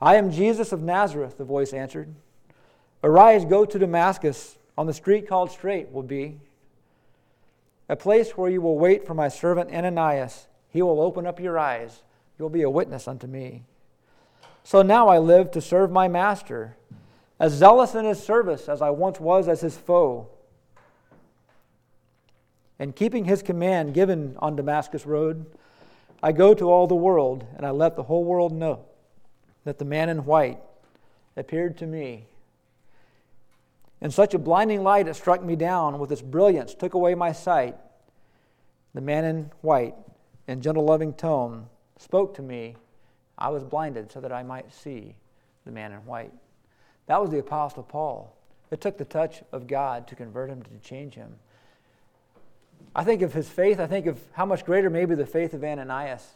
I 0.00 0.16
am 0.16 0.32
Jesus 0.32 0.72
of 0.72 0.82
Nazareth, 0.82 1.38
the 1.38 1.44
voice 1.44 1.72
answered. 1.72 2.14
Arise, 3.04 3.44
go 3.44 3.64
to 3.64 3.78
Damascus. 3.78 4.56
On 4.76 4.86
the 4.86 4.94
street 4.94 5.28
called 5.28 5.50
Straight 5.50 5.92
will 5.92 6.02
be 6.02 6.40
a 7.88 7.96
place 7.96 8.30
where 8.32 8.50
you 8.50 8.60
will 8.62 8.78
wait 8.78 9.06
for 9.06 9.14
my 9.14 9.28
servant 9.28 9.70
Ananias. 9.70 10.46
He 10.70 10.82
will 10.82 11.00
open 11.00 11.26
up 11.26 11.38
your 11.38 11.58
eyes. 11.58 12.02
You'll 12.38 12.48
be 12.48 12.62
a 12.62 12.70
witness 12.70 13.06
unto 13.06 13.26
me. 13.26 13.64
So 14.64 14.82
now 14.82 15.08
I 15.08 15.18
live 15.18 15.50
to 15.52 15.60
serve 15.60 15.90
my 15.90 16.08
master, 16.08 16.76
as 17.38 17.52
zealous 17.52 17.94
in 17.94 18.04
his 18.04 18.22
service 18.22 18.68
as 18.68 18.80
I 18.80 18.90
once 18.90 19.20
was 19.20 19.48
as 19.48 19.60
his 19.60 19.76
foe. 19.76 20.28
And 22.82 22.96
keeping 22.96 23.26
his 23.26 23.44
command 23.44 23.94
given 23.94 24.34
on 24.40 24.56
Damascus 24.56 25.06
Road, 25.06 25.46
I 26.20 26.32
go 26.32 26.52
to 26.52 26.68
all 26.68 26.88
the 26.88 26.96
world, 26.96 27.46
and 27.56 27.64
I 27.64 27.70
let 27.70 27.94
the 27.94 28.02
whole 28.02 28.24
world 28.24 28.52
know 28.52 28.80
that 29.62 29.78
the 29.78 29.84
man 29.84 30.08
in 30.08 30.24
white 30.24 30.58
appeared 31.36 31.78
to 31.78 31.86
me. 31.86 32.24
In 34.00 34.10
such 34.10 34.34
a 34.34 34.38
blinding 34.38 34.82
light, 34.82 35.06
it 35.06 35.14
struck 35.14 35.44
me 35.44 35.54
down 35.54 36.00
with 36.00 36.10
its 36.10 36.22
brilliance, 36.22 36.74
took 36.74 36.94
away 36.94 37.14
my 37.14 37.30
sight. 37.30 37.76
The 38.94 39.00
man 39.00 39.26
in 39.26 39.52
white, 39.60 39.94
in 40.48 40.60
gentle, 40.60 40.84
loving 40.84 41.12
tone, 41.12 41.68
spoke 41.98 42.34
to 42.34 42.42
me. 42.42 42.74
I 43.38 43.50
was 43.50 43.62
blinded 43.62 44.10
so 44.10 44.20
that 44.20 44.32
I 44.32 44.42
might 44.42 44.74
see 44.74 45.14
the 45.64 45.70
man 45.70 45.92
in 45.92 45.98
white. 45.98 46.32
That 47.06 47.20
was 47.20 47.30
the 47.30 47.38
Apostle 47.38 47.84
Paul. 47.84 48.34
It 48.72 48.80
took 48.80 48.98
the 48.98 49.04
touch 49.04 49.44
of 49.52 49.68
God 49.68 50.08
to 50.08 50.16
convert 50.16 50.50
him, 50.50 50.62
to 50.62 50.70
change 50.82 51.14
him. 51.14 51.36
I 52.94 53.04
think 53.04 53.22
of 53.22 53.32
his 53.32 53.48
faith, 53.48 53.80
I 53.80 53.86
think 53.86 54.06
of 54.06 54.20
how 54.32 54.44
much 54.44 54.64
greater 54.64 54.90
maybe 54.90 55.14
the 55.14 55.26
faith 55.26 55.54
of 55.54 55.64
Ananias 55.64 56.26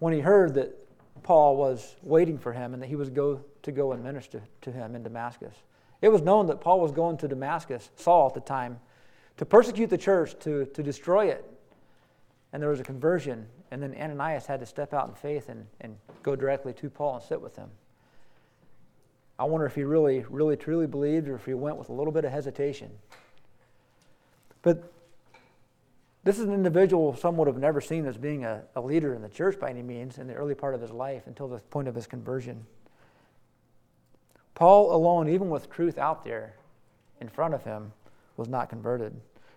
when 0.00 0.12
he 0.12 0.20
heard 0.20 0.54
that 0.54 0.76
Paul 1.22 1.56
was 1.56 1.94
waiting 2.02 2.38
for 2.38 2.52
him 2.52 2.74
and 2.74 2.82
that 2.82 2.88
he 2.88 2.96
was 2.96 3.10
go, 3.10 3.44
to 3.62 3.72
go 3.72 3.92
and 3.92 4.02
minister 4.02 4.42
to 4.62 4.72
him 4.72 4.96
in 4.96 5.02
Damascus. 5.02 5.54
It 6.02 6.08
was 6.08 6.22
known 6.22 6.46
that 6.46 6.60
Paul 6.60 6.80
was 6.80 6.92
going 6.92 7.18
to 7.18 7.28
Damascus, 7.28 7.90
Saul 7.96 8.28
at 8.28 8.34
the 8.34 8.40
time, 8.40 8.80
to 9.36 9.44
persecute 9.44 9.88
the 9.90 9.98
church, 9.98 10.38
to, 10.40 10.64
to 10.66 10.82
destroy 10.82 11.26
it. 11.26 11.44
And 12.52 12.62
there 12.62 12.70
was 12.70 12.80
a 12.80 12.84
conversion, 12.84 13.46
and 13.70 13.82
then 13.82 13.94
Ananias 13.94 14.46
had 14.46 14.60
to 14.60 14.66
step 14.66 14.92
out 14.92 15.08
in 15.08 15.14
faith 15.14 15.48
and, 15.48 15.66
and 15.80 15.96
go 16.22 16.34
directly 16.34 16.72
to 16.74 16.90
Paul 16.90 17.16
and 17.16 17.22
sit 17.22 17.40
with 17.40 17.54
him. 17.54 17.68
I 19.38 19.44
wonder 19.44 19.66
if 19.66 19.74
he 19.74 19.84
really, 19.84 20.24
really, 20.28 20.56
truly 20.56 20.86
believed 20.86 21.28
or 21.28 21.34
if 21.34 21.44
he 21.44 21.54
went 21.54 21.76
with 21.76 21.90
a 21.90 21.92
little 21.92 22.12
bit 22.12 22.24
of 22.24 22.32
hesitation. 22.32 22.90
But 24.62 24.92
this 26.22 26.38
is 26.38 26.44
an 26.44 26.52
individual 26.52 27.16
some 27.16 27.36
would 27.36 27.48
have 27.48 27.56
never 27.56 27.80
seen 27.80 28.06
as 28.06 28.16
being 28.16 28.44
a, 28.44 28.62
a 28.76 28.80
leader 28.80 29.14
in 29.14 29.22
the 29.22 29.28
church 29.28 29.58
by 29.58 29.70
any 29.70 29.82
means 29.82 30.18
in 30.18 30.26
the 30.26 30.34
early 30.34 30.54
part 30.54 30.74
of 30.74 30.80
his 30.80 30.90
life 30.90 31.26
until 31.26 31.48
the 31.48 31.58
point 31.58 31.88
of 31.88 31.94
his 31.94 32.06
conversion. 32.06 32.66
Paul 34.54 34.94
alone, 34.94 35.28
even 35.28 35.48
with 35.48 35.70
truth 35.70 35.96
out 35.96 36.24
there 36.24 36.54
in 37.20 37.28
front 37.28 37.54
of 37.54 37.64
him, 37.64 37.92
was 38.36 38.48
not 38.48 38.68
converted, 38.68 39.14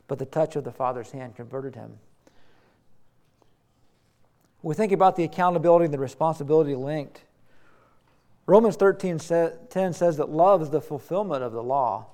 but 0.08 0.20
the 0.20 0.26
touch 0.26 0.56
of 0.56 0.64
the 0.64 0.72
Father's 0.72 1.12
hand 1.12 1.36
converted 1.36 1.76
him. 1.76 1.98
We 4.62 4.76
think 4.76 4.94
about 4.94 5.18
the 5.18 5.26
accountability 5.26 5.86
and 5.86 5.94
the 5.94 6.00
responsibility 6.00 6.74
linked. 6.74 7.26
Romans 8.46 8.78
13 8.78 9.20
10 9.20 9.94
says 9.94 10.18
that 10.18 10.30
love 10.30 10.62
is 10.62 10.70
the 10.70 10.82
fulfillment 10.82 11.44
of 11.44 11.52
the 11.52 11.64
law. 11.64 12.08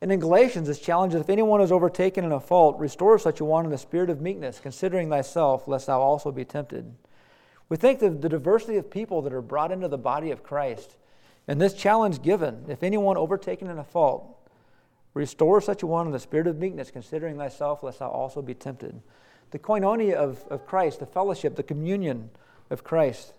And 0.00 0.12
in 0.12 0.20
Galatians, 0.20 0.68
it's 0.68 0.78
challenged 0.78 1.16
if 1.16 1.30
anyone 1.30 1.60
is 1.60 1.72
overtaken 1.72 2.24
in 2.24 2.32
a 2.32 2.40
fault, 2.40 2.78
restore 2.78 3.18
such 3.18 3.40
a 3.40 3.44
one 3.44 3.64
in 3.64 3.70
the 3.70 3.78
spirit 3.78 4.10
of 4.10 4.20
meekness, 4.20 4.60
considering 4.60 5.08
thyself, 5.08 5.66
lest 5.66 5.86
thou 5.86 6.00
also 6.00 6.30
be 6.30 6.44
tempted. 6.44 6.94
We 7.68 7.76
think 7.76 8.02
of 8.02 8.20
the 8.20 8.28
diversity 8.28 8.76
of 8.76 8.90
people 8.90 9.22
that 9.22 9.32
are 9.32 9.42
brought 9.42 9.72
into 9.72 9.88
the 9.88 9.98
body 9.98 10.30
of 10.30 10.42
Christ. 10.42 10.96
And 11.48 11.60
this 11.60 11.74
challenge 11.74 12.22
given, 12.22 12.66
if 12.68 12.82
anyone 12.82 13.16
overtaken 13.16 13.70
in 13.70 13.78
a 13.78 13.84
fault, 13.84 14.36
restore 15.14 15.60
such 15.60 15.82
a 15.82 15.86
one 15.86 16.06
in 16.06 16.12
the 16.12 16.18
spirit 16.18 16.46
of 16.46 16.58
meekness, 16.58 16.90
considering 16.90 17.38
thyself, 17.38 17.82
lest 17.82 18.00
thou 18.00 18.08
also 18.08 18.42
be 18.42 18.54
tempted. 18.54 19.00
The 19.50 19.58
koinonia 19.58 20.14
of, 20.14 20.44
of 20.50 20.66
Christ, 20.66 21.00
the 21.00 21.06
fellowship, 21.06 21.56
the 21.56 21.62
communion 21.62 22.30
of 22.68 22.84
Christ, 22.84 23.32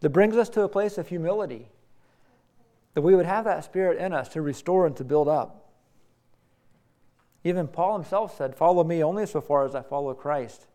that 0.00 0.10
brings 0.10 0.36
us 0.36 0.48
to 0.50 0.62
a 0.62 0.68
place 0.68 0.96
of 0.96 1.08
humility, 1.08 1.68
that 2.94 3.02
we 3.02 3.14
would 3.14 3.26
have 3.26 3.44
that 3.44 3.64
spirit 3.64 3.98
in 3.98 4.12
us 4.12 4.28
to 4.30 4.40
restore 4.40 4.86
and 4.86 4.96
to 4.96 5.04
build 5.04 5.28
up. 5.28 5.69
Even 7.44 7.68
Paul 7.68 7.94
himself 7.94 8.36
said, 8.36 8.54
Follow 8.54 8.84
me 8.84 9.02
only 9.02 9.26
so 9.26 9.40
far 9.40 9.64
as 9.64 9.74
I 9.74 9.82
follow 9.82 10.12
Christ. 10.14 10.66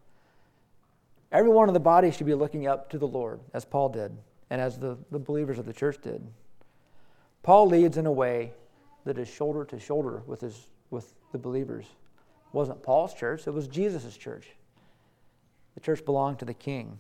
Everyone 1.32 1.68
in 1.68 1.74
the 1.74 1.80
body 1.80 2.12
should 2.12 2.26
be 2.26 2.34
looking 2.34 2.66
up 2.66 2.90
to 2.92 2.98
the 2.98 3.08
Lord, 3.08 3.40
as 3.54 3.66
Paul 3.66 3.90
did, 3.90 4.18
and 4.50 4.62
as 4.62 4.80
the, 4.80 4.98
the 5.12 5.20
believers 5.20 5.60
of 5.60 5.66
the 5.66 5.74
church 5.74 6.02
did. 6.02 6.26
Paul 7.44 7.68
leads 7.68 7.98
in 7.98 8.06
a 8.06 8.12
way 8.12 8.54
that 9.04 9.18
is 9.18 9.28
shoulder 9.28 9.66
to 9.66 9.80
shoulder 9.80 10.24
with, 10.26 10.42
his, 10.42 10.68
with 10.90 11.14
the 11.32 11.38
believers. 11.38 11.86
It 11.86 12.54
wasn't 12.54 12.82
Paul's 12.82 13.14
church, 13.14 13.48
it 13.48 13.54
was 13.54 13.68
Jesus' 13.68 14.18
church. 14.18 14.48
The 15.76 15.82
church 15.82 16.04
belonged 16.06 16.40
to 16.40 16.46
the 16.46 16.54
king. 16.54 17.00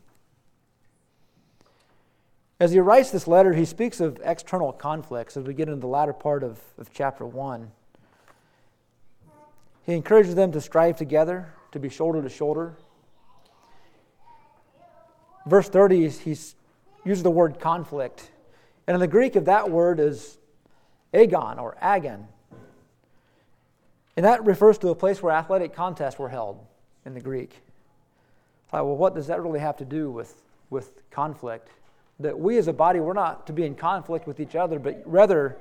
As 2.59 2.71
he 2.71 2.79
writes 2.79 3.09
this 3.09 3.27
letter, 3.27 3.53
he 3.53 3.65
speaks 3.65 3.99
of 3.99 4.19
external 4.23 4.71
conflicts 4.71 5.35
as 5.35 5.45
we 5.45 5.53
get 5.53 5.67
into 5.67 5.81
the 5.81 5.87
latter 5.87 6.13
part 6.13 6.43
of, 6.43 6.59
of 6.77 6.89
chapter 6.93 7.25
1. 7.25 7.71
He 9.85 9.93
encourages 9.93 10.35
them 10.35 10.51
to 10.53 10.61
strive 10.61 10.97
together, 10.97 11.53
to 11.71 11.79
be 11.79 11.89
shoulder 11.89 12.21
to 12.21 12.29
shoulder. 12.29 12.75
Verse 15.45 15.69
30, 15.69 16.09
he 16.09 16.31
uses 17.05 17.23
the 17.23 17.29
word 17.29 17.59
conflict. 17.59 18.31
And 18.87 18.95
in 18.95 18.99
the 18.99 19.07
Greek 19.07 19.35
of 19.35 19.45
that 19.45 19.69
word 19.69 19.99
is 19.99 20.37
agon 21.13 21.59
or 21.59 21.77
agon. 21.81 22.27
And 24.17 24.25
that 24.25 24.43
refers 24.45 24.77
to 24.79 24.89
a 24.89 24.95
place 24.95 25.21
where 25.21 25.33
athletic 25.33 25.73
contests 25.73 26.17
were 26.17 26.29
held 26.29 26.65
in 27.05 27.13
the 27.13 27.19
Greek. 27.19 27.61
Thought, 28.71 28.85
well, 28.85 28.97
what 28.97 29.13
does 29.13 29.27
that 29.27 29.41
really 29.41 29.59
have 29.59 29.77
to 29.77 29.85
do 29.85 30.09
with, 30.09 30.41
with 30.69 31.09
conflict? 31.11 31.69
That 32.19 32.39
we 32.39 32.57
as 32.57 32.67
a 32.67 32.73
body, 32.73 32.99
we're 32.99 33.13
not 33.13 33.45
to 33.47 33.53
be 33.53 33.65
in 33.65 33.75
conflict 33.75 34.25
with 34.25 34.39
each 34.39 34.55
other, 34.55 34.79
but 34.79 35.03
rather 35.05 35.57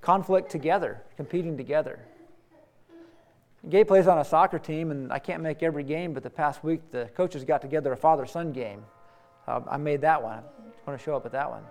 conflict 0.00 0.50
together, 0.50 1.02
competing 1.16 1.56
together. 1.56 1.98
Gabe 3.68 3.86
plays 3.86 4.06
on 4.06 4.18
a 4.18 4.24
soccer 4.24 4.58
team, 4.58 4.90
and 4.90 5.12
I 5.12 5.18
can't 5.18 5.42
make 5.42 5.62
every 5.62 5.84
game, 5.84 6.14
but 6.14 6.22
the 6.22 6.30
past 6.30 6.64
week 6.64 6.90
the 6.90 7.10
coaches 7.14 7.44
got 7.44 7.60
together 7.60 7.92
a 7.92 7.96
father 7.96 8.24
son 8.24 8.52
game. 8.52 8.82
Uh, 9.46 9.60
I 9.70 9.76
made 9.76 10.00
that 10.02 10.22
one. 10.22 10.38
I 10.38 10.90
want 10.90 10.98
to 10.98 11.04
show 11.04 11.14
up 11.14 11.26
at 11.26 11.32
that 11.32 11.50
one. 11.50 11.62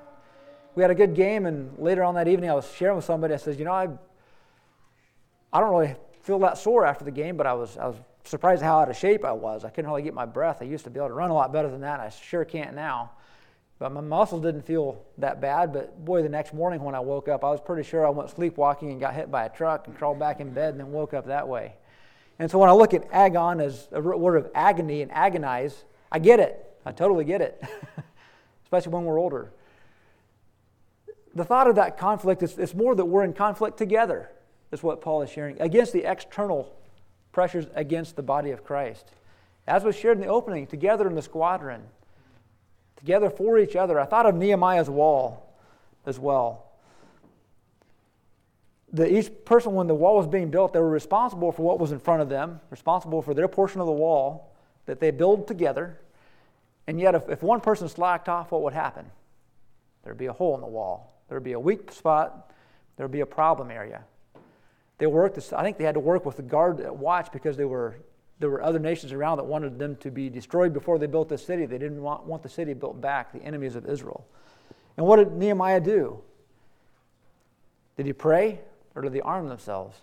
We 0.75 0.83
had 0.83 0.91
a 0.91 0.95
good 0.95 1.15
game, 1.15 1.47
and 1.47 1.77
later 1.79 2.03
on 2.03 2.13
that 2.15 2.27
evening, 2.27 2.51
I 2.51 2.53
was 2.53 2.71
sharing 2.75 2.97
with 2.97 3.05
somebody. 3.05 3.33
I 3.33 3.38
said, 3.38 3.57
You 3.57 3.65
know, 3.65 3.71
I, 3.71 3.88
I 5.51 5.60
don't 5.60 5.71
really 5.71 5.95
feel 6.21 6.38
that 6.39 6.60
sore 6.60 6.86
after 6.86 7.03
the 7.03 7.12
game, 7.12 7.36
but 7.36 7.47
I 7.47 7.53
was, 7.53 7.77
I 7.77 7.88
was 7.88 7.95
surprised 8.25 8.62
how 8.62 8.79
out 8.79 8.89
of 8.89 8.95
shape 8.95 9.25
I 9.25 9.31
was. 9.31 9.65
I 9.65 9.69
couldn't 9.69 9.89
really 9.89 10.03
get 10.03 10.13
my 10.13 10.25
breath. 10.25 10.57
I 10.62 10.65
used 10.65 10.83
to 10.83 10.91
be 10.91 10.99
able 10.99 11.07
to 11.07 11.15
run 11.15 11.31
a 11.31 11.33
lot 11.33 11.51
better 11.51 11.69
than 11.69 11.81
that, 11.81 11.99
I 11.99 12.10
sure 12.10 12.45
can't 12.45 12.75
now. 12.75 13.12
But 13.79 13.91
my 13.91 14.01
muscles 14.01 14.41
didn't 14.41 14.63
feel 14.63 15.03
that 15.17 15.41
bad. 15.41 15.73
But 15.73 16.03
boy, 16.03 16.21
the 16.21 16.29
next 16.29 16.53
morning 16.53 16.83
when 16.83 16.93
I 16.93 16.99
woke 16.99 17.27
up, 17.27 17.43
I 17.43 17.49
was 17.49 17.62
pretty 17.62 17.88
sure 17.88 18.05
I 18.05 18.10
went 18.10 18.29
sleepwalking 18.29 18.91
and 18.91 18.99
got 18.99 19.13
hit 19.13 19.31
by 19.31 19.45
a 19.45 19.49
truck 19.49 19.88
and 19.88 19.95
crawled 19.95 20.19
back 20.19 20.39
in 20.39 20.51
bed 20.51 20.71
and 20.71 20.79
then 20.79 20.91
woke 20.91 21.13
up 21.13 21.27
that 21.27 21.47
way. 21.47 21.75
And 22.39 22.50
so 22.52 22.60
when 22.60 22.69
I 22.69 22.73
look 22.73 22.93
at 22.93 23.08
agon 23.12 23.60
as 23.60 23.88
a 23.91 24.02
word 24.02 24.38
of 24.38 24.52
agony 24.54 25.02
and 25.02 25.12
agonize, 25.12 25.84
I 26.12 26.19
get 26.19 26.39
it. 26.39 26.63
I 26.86 26.91
totally 26.91 27.26
get 27.26 27.41
it, 27.41 27.62
especially 28.63 28.93
when 28.93 29.06
we're 29.06 29.19
older. 29.19 29.52
The 31.36 31.43
thought 31.43 31.67
of 31.67 31.76
that 31.76 31.97
conflict 31.97 32.43
is 32.43 32.58
it's 32.58 32.73
more 32.73 32.95
that 32.95 33.06
we're 33.06 33.23
in 33.23 33.34
conflict 33.34 33.78
together, 33.78 34.30
is 34.71 34.82
what 34.82 35.02
Paul 35.02 35.21
is 35.21 35.30
sharing, 35.30 35.60
against 35.62 35.93
the 35.93 36.10
external 36.10 36.73
pressures 37.32 37.67
against 37.76 38.15
the 38.15 38.23
body 38.23 38.52
of 38.52 38.63
Christ. 38.63 39.12
As 39.67 39.84
was 39.84 39.95
shared 39.95 40.17
in 40.17 40.21
the 40.21 40.30
opening, 40.30 40.65
together 40.65 41.08
in 41.08 41.15
the 41.15 41.21
squadron 41.21 41.84
together 42.97 43.30
for 43.30 43.58
each 43.58 43.76
other. 43.76 44.00
I 44.00 44.06
thought 44.06 44.26
of 44.26 44.36
Nehemiah's 44.36 44.89
wall 44.89 45.54
as 46.06 46.19
well. 46.19 46.65
The, 48.93 49.17
each 49.17 49.30
person, 49.43 49.73
when 49.73 49.88
the 49.88 49.95
wall 49.95 50.15
was 50.17 50.28
being 50.28 50.50
built, 50.50 50.73
they 50.73 50.80
were 50.80 50.89
responsible 50.89 51.52
for 51.52 51.63
what 51.63 51.80
was 51.80 51.91
in 51.91 52.00
front 52.00 52.21
of 52.21 52.30
them, 52.30 52.62
responsible 52.69 53.21
for 53.21 53.34
their 53.34 53.47
portion 53.47 53.82
of 53.82 53.88
the 53.88 53.93
wall 53.93 54.56
that 54.86 55.00
they 55.00 55.12
build 55.12 55.47
together. 55.47 56.00
And 56.88 57.00
yet, 57.00 57.13
if, 57.13 57.28
if 57.30 57.43
one 57.43 57.60
person 57.60 57.89
slacked 57.89 58.30
off, 58.30 58.52
what 58.52 58.62
would 58.63 58.73
happen? 58.73 59.06
There'd 60.04 60.17
be 60.17 60.28
a 60.28 60.34
hole 60.34 60.56
in 60.56 60.62
the 60.62 60.67
wall. 60.67 61.21
There'd 61.28 61.43
be 61.43 61.52
a 61.52 61.60
weak 61.60 61.91
spot. 61.91 62.54
There'd 62.95 63.12
be 63.12 63.19
a 63.19 63.26
problem 63.26 63.71
area. 63.71 64.04
They 64.97 65.06
worked. 65.06 65.38
I 65.54 65.63
think 65.63 65.78
they 65.78 65.84
had 65.84 65.95
to 65.95 66.00
work 66.00 66.26
with 66.26 66.38
the 66.38 66.43
guard 66.43 66.80
at 66.80 66.95
watch 66.95 67.32
because 67.32 67.58
they 67.58 67.65
were 67.65 67.97
there 68.39 68.50
were 68.50 68.62
other 68.62 68.80
nations 68.80 69.12
around 69.12 69.38
that 69.38 69.45
wanted 69.45 69.80
them 69.80 69.95
to 69.97 70.12
be 70.12 70.30
destroyed 70.30 70.71
before 70.71 71.00
they 71.00 71.08
built 71.08 71.30
the 71.30 71.38
city. 71.38 71.65
They 71.65 71.80
didn't 71.80 72.02
want, 72.02 72.26
want 72.26 72.43
the 72.43 72.50
city 72.50 72.73
built 72.73 73.02
back, 73.02 73.34
the 73.34 73.41
enemies 73.41 73.76
of 73.76 73.88
Israel. 73.88 74.28
And 74.95 75.06
what 75.06 75.17
did 75.17 75.34
Nehemiah 75.34 75.82
do? 75.82 76.21
Did 77.97 78.06
he 78.06 78.13
pray 78.13 78.60
or 78.97 79.01
did 79.01 79.13
they 79.13 79.21
arm 79.21 79.47
themselves? 79.47 80.01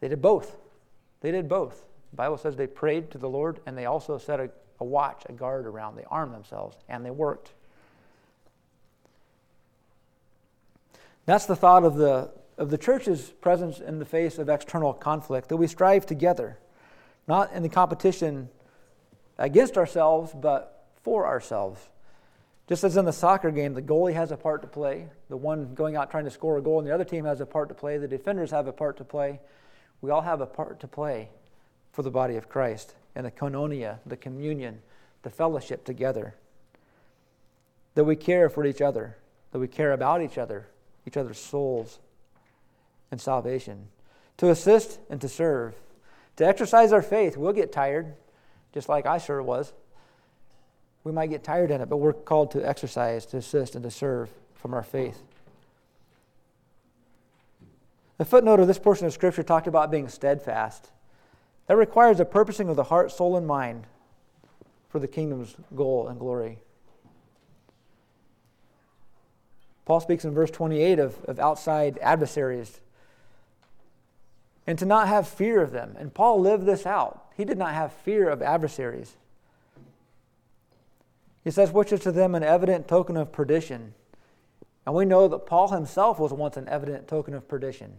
They 0.00 0.08
did 0.08 0.22
both. 0.22 0.56
They 1.20 1.30
did 1.30 1.48
both. 1.48 1.84
The 2.10 2.16
Bible 2.16 2.38
says 2.38 2.56
they 2.56 2.66
prayed 2.66 3.10
to 3.10 3.18
the 3.18 3.28
Lord 3.28 3.60
and 3.66 3.76
they 3.76 3.84
also 3.84 4.16
set 4.16 4.40
a, 4.40 4.50
a 4.80 4.84
watch, 4.84 5.24
a 5.28 5.32
guard 5.32 5.66
around. 5.66 5.96
They 5.96 6.06
armed 6.10 6.32
themselves 6.32 6.78
and 6.88 7.04
they 7.04 7.10
worked. 7.10 7.52
That's 11.26 11.44
the 11.44 11.54
thought 11.54 11.84
of 11.84 11.96
the, 11.96 12.30
of 12.56 12.70
the 12.70 12.78
church's 12.78 13.28
presence 13.42 13.80
in 13.80 13.98
the 13.98 14.06
face 14.06 14.38
of 14.38 14.48
external 14.48 14.94
conflict, 14.94 15.50
that 15.50 15.58
we 15.58 15.66
strive 15.66 16.06
together, 16.06 16.58
not 17.28 17.52
in 17.52 17.62
the 17.62 17.68
competition 17.68 18.48
against 19.36 19.76
ourselves, 19.76 20.32
but 20.34 20.88
for 21.02 21.26
ourselves. 21.26 21.80
Just 22.66 22.82
as 22.82 22.96
in 22.96 23.04
the 23.04 23.12
soccer 23.12 23.50
game, 23.50 23.74
the 23.74 23.82
goalie 23.82 24.14
has 24.14 24.32
a 24.32 24.36
part 24.38 24.62
to 24.62 24.68
play, 24.68 25.08
the 25.32 25.36
one 25.38 25.72
going 25.72 25.96
out 25.96 26.10
trying 26.10 26.26
to 26.26 26.30
score 26.30 26.58
a 26.58 26.60
goal, 26.60 26.78
and 26.78 26.86
the 26.86 26.92
other 26.92 27.06
team 27.06 27.24
has 27.24 27.40
a 27.40 27.46
part 27.46 27.70
to 27.70 27.74
play, 27.74 27.96
the 27.96 28.06
defenders 28.06 28.50
have 28.50 28.66
a 28.66 28.72
part 28.72 28.98
to 28.98 29.04
play. 29.04 29.40
We 30.02 30.10
all 30.10 30.20
have 30.20 30.42
a 30.42 30.46
part 30.46 30.78
to 30.80 30.86
play 30.86 31.30
for 31.90 32.02
the 32.02 32.10
body 32.10 32.36
of 32.36 32.50
Christ 32.50 32.96
and 33.14 33.24
the 33.24 33.30
koinonia, 33.30 34.00
the 34.04 34.18
communion, 34.18 34.82
the 35.22 35.30
fellowship 35.30 35.86
together. 35.86 36.34
That 37.94 38.04
we 38.04 38.14
care 38.14 38.50
for 38.50 38.66
each 38.66 38.82
other, 38.82 39.16
that 39.52 39.58
we 39.58 39.68
care 39.68 39.92
about 39.92 40.20
each 40.20 40.36
other, 40.36 40.66
each 41.06 41.16
other's 41.16 41.38
souls 41.38 41.98
and 43.10 43.18
salvation. 43.18 43.88
To 44.36 44.50
assist 44.50 44.98
and 45.08 45.18
to 45.22 45.30
serve. 45.30 45.74
To 46.36 46.46
exercise 46.46 46.92
our 46.92 47.00
faith, 47.00 47.38
we'll 47.38 47.54
get 47.54 47.72
tired, 47.72 48.16
just 48.74 48.90
like 48.90 49.06
I 49.06 49.16
sure 49.16 49.42
was. 49.42 49.72
We 51.04 51.12
might 51.12 51.30
get 51.30 51.42
tired 51.42 51.70
in 51.70 51.80
it, 51.80 51.88
but 51.88 51.96
we're 51.96 52.12
called 52.12 52.50
to 52.50 52.68
exercise, 52.68 53.24
to 53.26 53.38
assist, 53.38 53.74
and 53.74 53.82
to 53.82 53.90
serve 53.90 54.28
from 54.62 54.72
our 54.72 54.82
faith. 54.82 55.20
The 58.16 58.24
footnote 58.24 58.60
of 58.60 58.68
this 58.68 58.78
portion 58.78 59.06
of 59.06 59.12
Scripture 59.12 59.42
talked 59.42 59.66
about 59.66 59.90
being 59.90 60.08
steadfast. 60.08 60.92
That 61.66 61.76
requires 61.76 62.20
a 62.20 62.24
purposing 62.24 62.68
of 62.68 62.76
the 62.76 62.84
heart, 62.84 63.10
soul, 63.10 63.36
and 63.36 63.44
mind 63.44 63.88
for 64.88 65.00
the 65.00 65.08
kingdom's 65.08 65.56
goal 65.74 66.06
and 66.06 66.20
glory. 66.20 66.60
Paul 69.84 69.98
speaks 69.98 70.24
in 70.24 70.32
verse 70.32 70.50
28 70.52 71.00
of, 71.00 71.24
of 71.24 71.40
outside 71.40 71.98
adversaries 72.00 72.80
and 74.66 74.78
to 74.78 74.86
not 74.86 75.08
have 75.08 75.26
fear 75.26 75.60
of 75.60 75.72
them. 75.72 75.96
And 75.98 76.14
Paul 76.14 76.40
lived 76.40 76.66
this 76.66 76.86
out. 76.86 77.26
He 77.36 77.44
did 77.44 77.58
not 77.58 77.74
have 77.74 77.92
fear 77.92 78.28
of 78.28 78.42
adversaries. 78.42 79.16
He 81.42 81.50
says, 81.50 81.72
which 81.72 81.92
is 81.92 82.00
to 82.00 82.12
them 82.12 82.36
an 82.36 82.44
evident 82.44 82.86
token 82.86 83.16
of 83.16 83.32
perdition. 83.32 83.94
And 84.84 84.94
we 84.94 85.04
know 85.04 85.28
that 85.28 85.46
Paul 85.46 85.68
himself 85.68 86.18
was 86.18 86.32
once 86.32 86.56
an 86.56 86.68
evident 86.68 87.06
token 87.06 87.34
of 87.34 87.46
perdition. 87.46 87.92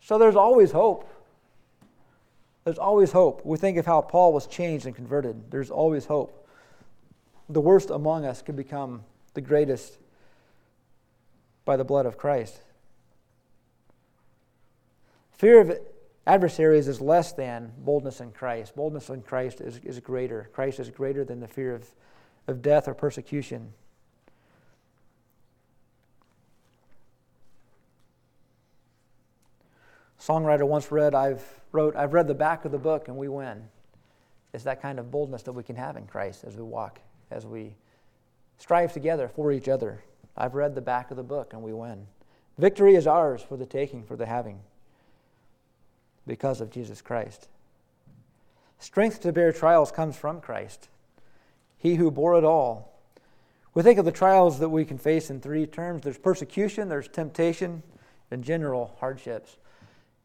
So 0.00 0.18
there's 0.18 0.36
always 0.36 0.72
hope. 0.72 1.08
There's 2.64 2.78
always 2.78 3.12
hope. 3.12 3.44
We 3.44 3.58
think 3.58 3.78
of 3.78 3.86
how 3.86 4.00
Paul 4.00 4.32
was 4.32 4.46
changed 4.46 4.86
and 4.86 4.94
converted. 4.94 5.50
There's 5.50 5.70
always 5.70 6.04
hope. 6.04 6.46
The 7.48 7.60
worst 7.60 7.90
among 7.90 8.24
us 8.24 8.42
can 8.42 8.56
become 8.56 9.04
the 9.34 9.40
greatest 9.40 9.98
by 11.64 11.76
the 11.76 11.84
blood 11.84 12.06
of 12.06 12.18
Christ. 12.18 12.60
Fear 15.32 15.60
of 15.60 15.78
adversaries 16.26 16.88
is 16.88 17.00
less 17.00 17.32
than 17.32 17.72
boldness 17.78 18.20
in 18.20 18.32
Christ. 18.32 18.74
Boldness 18.74 19.10
in 19.10 19.22
Christ 19.22 19.60
is, 19.60 19.78
is 19.78 20.00
greater. 20.00 20.50
Christ 20.52 20.80
is 20.80 20.90
greater 20.90 21.24
than 21.24 21.40
the 21.40 21.48
fear 21.48 21.74
of, 21.74 21.88
of 22.46 22.62
death 22.62 22.88
or 22.88 22.94
persecution. 22.94 23.72
Songwriter 30.26 30.66
once 30.66 30.90
read, 30.90 31.14
I've 31.14 31.44
wrote, 31.70 31.94
I've 31.94 32.12
read 32.12 32.26
the 32.26 32.34
back 32.34 32.64
of 32.64 32.72
the 32.72 32.78
book 32.78 33.06
and 33.06 33.16
we 33.16 33.28
win. 33.28 33.62
It's 34.52 34.64
that 34.64 34.82
kind 34.82 34.98
of 34.98 35.10
boldness 35.10 35.42
that 35.44 35.52
we 35.52 35.62
can 35.62 35.76
have 35.76 35.96
in 35.96 36.06
Christ 36.06 36.42
as 36.42 36.56
we 36.56 36.64
walk, 36.64 36.98
as 37.30 37.46
we 37.46 37.74
strive 38.58 38.92
together 38.92 39.28
for 39.28 39.52
each 39.52 39.68
other. 39.68 40.02
I've 40.36 40.54
read 40.54 40.74
the 40.74 40.80
back 40.80 41.12
of 41.12 41.16
the 41.16 41.22
book 41.22 41.52
and 41.52 41.62
we 41.62 41.72
win. 41.72 42.08
Victory 42.58 42.96
is 42.96 43.06
ours 43.06 43.40
for 43.40 43.56
the 43.56 43.66
taking, 43.66 44.02
for 44.02 44.16
the 44.16 44.26
having 44.26 44.58
because 46.26 46.60
of 46.60 46.70
Jesus 46.70 47.00
Christ. 47.00 47.46
Strength 48.80 49.20
to 49.20 49.32
bear 49.32 49.52
trials 49.52 49.92
comes 49.92 50.16
from 50.16 50.40
Christ, 50.40 50.88
He 51.78 51.94
who 51.94 52.10
bore 52.10 52.36
it 52.36 52.44
all. 52.44 52.98
We 53.74 53.82
think 53.84 53.98
of 53.98 54.04
the 54.04 54.10
trials 54.10 54.58
that 54.58 54.70
we 54.70 54.84
can 54.84 54.98
face 54.98 55.30
in 55.30 55.40
three 55.40 55.66
terms 55.66 56.02
there's 56.02 56.18
persecution, 56.18 56.88
there's 56.88 57.06
temptation, 57.06 57.84
and 58.32 58.42
general 58.42 58.96
hardships. 58.98 59.58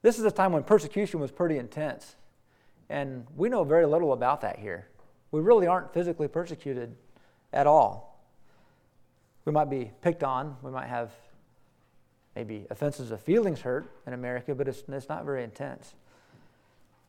This 0.01 0.17
is 0.17 0.25
a 0.25 0.31
time 0.31 0.51
when 0.51 0.63
persecution 0.63 1.19
was 1.19 1.31
pretty 1.31 1.57
intense, 1.57 2.15
and 2.89 3.25
we 3.35 3.49
know 3.49 3.63
very 3.63 3.85
little 3.85 4.13
about 4.13 4.41
that 4.41 4.57
here. 4.59 4.87
We 5.31 5.41
really 5.41 5.67
aren't 5.67 5.93
physically 5.93 6.27
persecuted 6.27 6.95
at 7.53 7.67
all. 7.67 8.19
We 9.45 9.51
might 9.51 9.69
be 9.69 9.91
picked 10.01 10.23
on, 10.23 10.57
we 10.61 10.71
might 10.71 10.87
have 10.87 11.11
maybe 12.35 12.65
offenses 12.69 13.11
of 13.11 13.21
feelings 13.21 13.61
hurt 13.61 13.91
in 14.07 14.13
America, 14.13 14.55
but 14.55 14.67
it's, 14.67 14.83
it's 14.87 15.09
not 15.09 15.25
very 15.25 15.43
intense. 15.43 15.93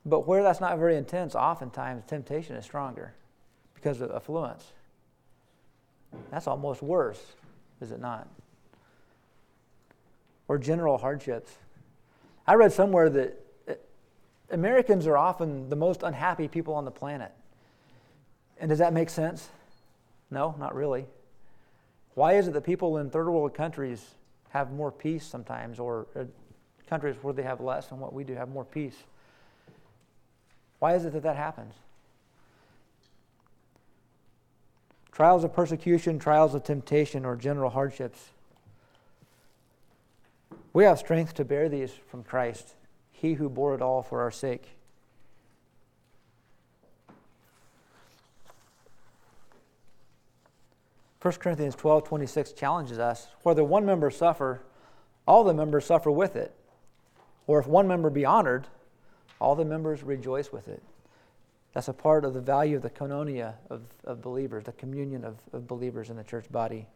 But 0.04 0.26
where 0.26 0.42
that's 0.42 0.60
not 0.60 0.78
very 0.78 0.96
intense, 0.96 1.34
oftentimes 1.34 2.04
temptation 2.06 2.56
is 2.56 2.64
stronger 2.64 3.14
because 3.74 4.00
of 4.00 4.10
affluence. 4.10 4.72
That's 6.30 6.46
almost 6.46 6.82
worse, 6.82 7.20
is 7.80 7.92
it 7.92 8.00
not? 8.00 8.28
Or 10.48 10.58
general 10.58 10.98
hardships. 10.98 11.52
I 12.46 12.54
read 12.54 12.72
somewhere 12.72 13.08
that 13.10 13.40
uh, 13.68 13.74
Americans 14.50 15.06
are 15.06 15.16
often 15.16 15.68
the 15.68 15.76
most 15.76 16.02
unhappy 16.02 16.48
people 16.48 16.74
on 16.74 16.84
the 16.84 16.90
planet. 16.90 17.32
And 18.58 18.68
does 18.68 18.78
that 18.78 18.92
make 18.92 19.10
sense? 19.10 19.48
No, 20.30 20.54
not 20.58 20.74
really. 20.74 21.06
Why 22.14 22.34
is 22.34 22.48
it 22.48 22.54
that 22.54 22.62
people 22.62 22.98
in 22.98 23.10
third 23.10 23.28
world 23.28 23.54
countries 23.54 24.14
have 24.50 24.70
more 24.70 24.92
peace 24.92 25.24
sometimes, 25.24 25.78
or 25.78 26.06
uh, 26.14 26.24
countries 26.92 27.16
where 27.22 27.32
they 27.32 27.42
have 27.42 27.58
less 27.62 27.90
and 27.90 27.98
what 27.98 28.12
we 28.12 28.22
do 28.22 28.34
have 28.34 28.50
more 28.50 28.66
peace. 28.66 28.96
Why 30.78 30.94
is 30.94 31.06
it 31.06 31.14
that 31.14 31.22
that 31.22 31.36
happens? 31.36 31.72
Trials 35.10 35.42
of 35.42 35.54
persecution, 35.54 36.18
trials 36.18 36.54
of 36.54 36.64
temptation, 36.64 37.24
or 37.24 37.34
general 37.34 37.70
hardships. 37.70 38.28
We 40.72 40.84
have 40.84 40.98
strength 40.98 41.34
to 41.34 41.44
bear 41.44 41.68
these 41.68 41.92
from 42.08 42.24
Christ, 42.24 42.74
He 43.10 43.34
who 43.34 43.48
bore 43.48 43.74
it 43.74 43.82
all 43.82 44.02
for 44.02 44.20
our 44.20 44.30
sake. 44.30 44.76
1 51.22 51.34
Corinthians 51.34 51.76
12 51.76 52.04
26 52.04 52.52
challenges 52.52 52.98
us 52.98 53.28
whether 53.44 53.62
one 53.62 53.86
member 53.86 54.10
suffer, 54.10 54.60
all 55.26 55.44
the 55.44 55.54
members 55.54 55.86
suffer 55.86 56.10
with 56.10 56.34
it. 56.34 56.52
Or 57.46 57.60
if 57.60 57.66
one 57.66 57.86
member 57.86 58.10
be 58.10 58.24
honored, 58.24 58.66
all 59.40 59.54
the 59.54 59.64
members 59.64 60.02
rejoice 60.02 60.52
with 60.52 60.66
it. 60.66 60.82
That's 61.74 61.88
a 61.88 61.92
part 61.92 62.24
of 62.24 62.34
the 62.34 62.40
value 62.40 62.76
of 62.76 62.82
the 62.82 62.90
koinonia 62.90 63.54
of, 63.70 63.82
of 64.04 64.20
believers, 64.20 64.64
the 64.64 64.72
communion 64.72 65.24
of, 65.24 65.36
of 65.52 65.66
believers 65.68 66.10
in 66.10 66.16
the 66.16 66.24
church 66.24 66.50
body. 66.50 66.86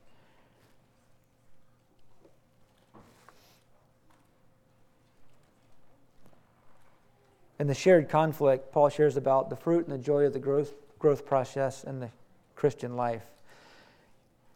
In 7.58 7.66
the 7.66 7.74
shared 7.74 8.08
conflict, 8.08 8.72
Paul 8.72 8.88
shares 8.88 9.16
about 9.16 9.48
the 9.48 9.56
fruit 9.56 9.86
and 9.86 9.94
the 9.94 10.02
joy 10.02 10.24
of 10.24 10.32
the 10.32 10.38
growth, 10.38 10.74
growth 10.98 11.24
process 11.24 11.84
in 11.84 12.00
the 12.00 12.10
Christian 12.54 12.96
life. 12.96 13.24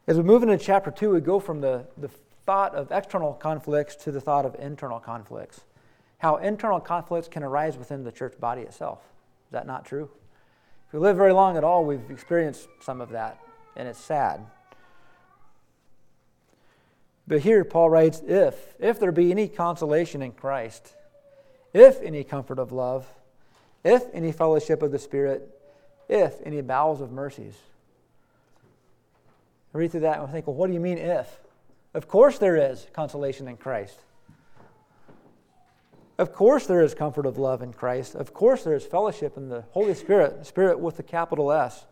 As 0.06 0.16
we 0.16 0.22
move 0.22 0.42
into 0.42 0.58
chapter 0.58 0.90
2, 0.90 1.10
we 1.10 1.20
go 1.20 1.40
from 1.40 1.60
the, 1.60 1.86
the 1.96 2.08
thought 2.44 2.74
of 2.74 2.90
external 2.90 3.32
conflicts 3.34 3.94
to 3.96 4.12
the 4.12 4.20
thought 4.20 4.44
of 4.44 4.54
internal 4.58 4.98
conflicts. 4.98 5.60
How 6.18 6.36
internal 6.36 6.80
conflicts 6.80 7.28
can 7.28 7.42
arise 7.42 7.78
within 7.78 8.04
the 8.04 8.12
church 8.12 8.38
body 8.38 8.62
itself. 8.62 8.98
Is 9.46 9.52
that 9.52 9.66
not 9.66 9.86
true? 9.86 10.10
If 10.88 10.94
we 10.94 10.98
live 10.98 11.16
very 11.16 11.32
long 11.32 11.56
at 11.56 11.64
all, 11.64 11.84
we've 11.84 12.10
experienced 12.10 12.68
some 12.80 13.00
of 13.00 13.10
that, 13.10 13.38
and 13.76 13.88
it's 13.88 13.98
sad. 13.98 14.44
But 17.26 17.40
here 17.40 17.64
Paul 17.64 17.88
writes, 17.88 18.20
if, 18.26 18.74
if 18.80 18.98
there 18.98 19.12
be 19.12 19.30
any 19.30 19.46
consolation 19.46 20.20
in 20.20 20.32
Christ, 20.32 20.94
if 21.72 22.00
any 22.02 22.24
comfort 22.24 22.58
of 22.58 22.72
love, 22.72 23.06
if 23.84 24.04
any 24.12 24.32
fellowship 24.32 24.82
of 24.82 24.92
the 24.92 24.98
Spirit, 24.98 25.48
if 26.08 26.34
any 26.44 26.60
bowels 26.60 27.00
of 27.00 27.12
mercies. 27.12 27.54
I 29.74 29.78
read 29.78 29.92
through 29.92 30.00
that 30.00 30.18
and 30.18 30.28
I 30.28 30.32
think, 30.32 30.46
well, 30.46 30.56
what 30.56 30.66
do 30.66 30.72
you 30.72 30.80
mean 30.80 30.98
if? 30.98 31.40
Of 31.94 32.08
course 32.08 32.38
there 32.38 32.56
is 32.56 32.86
consolation 32.92 33.48
in 33.48 33.56
Christ. 33.56 33.98
Of 36.18 36.32
course 36.32 36.66
there 36.66 36.82
is 36.82 36.94
comfort 36.94 37.24
of 37.24 37.38
love 37.38 37.62
in 37.62 37.72
Christ. 37.72 38.14
Of 38.14 38.34
course 38.34 38.64
there 38.64 38.74
is 38.74 38.84
fellowship 38.84 39.36
in 39.36 39.48
the 39.48 39.62
Holy 39.70 39.94
Spirit, 39.94 40.44
Spirit 40.44 40.78
with 40.78 40.96
the 40.96 41.02
capital 41.02 41.50
S. 41.50 41.86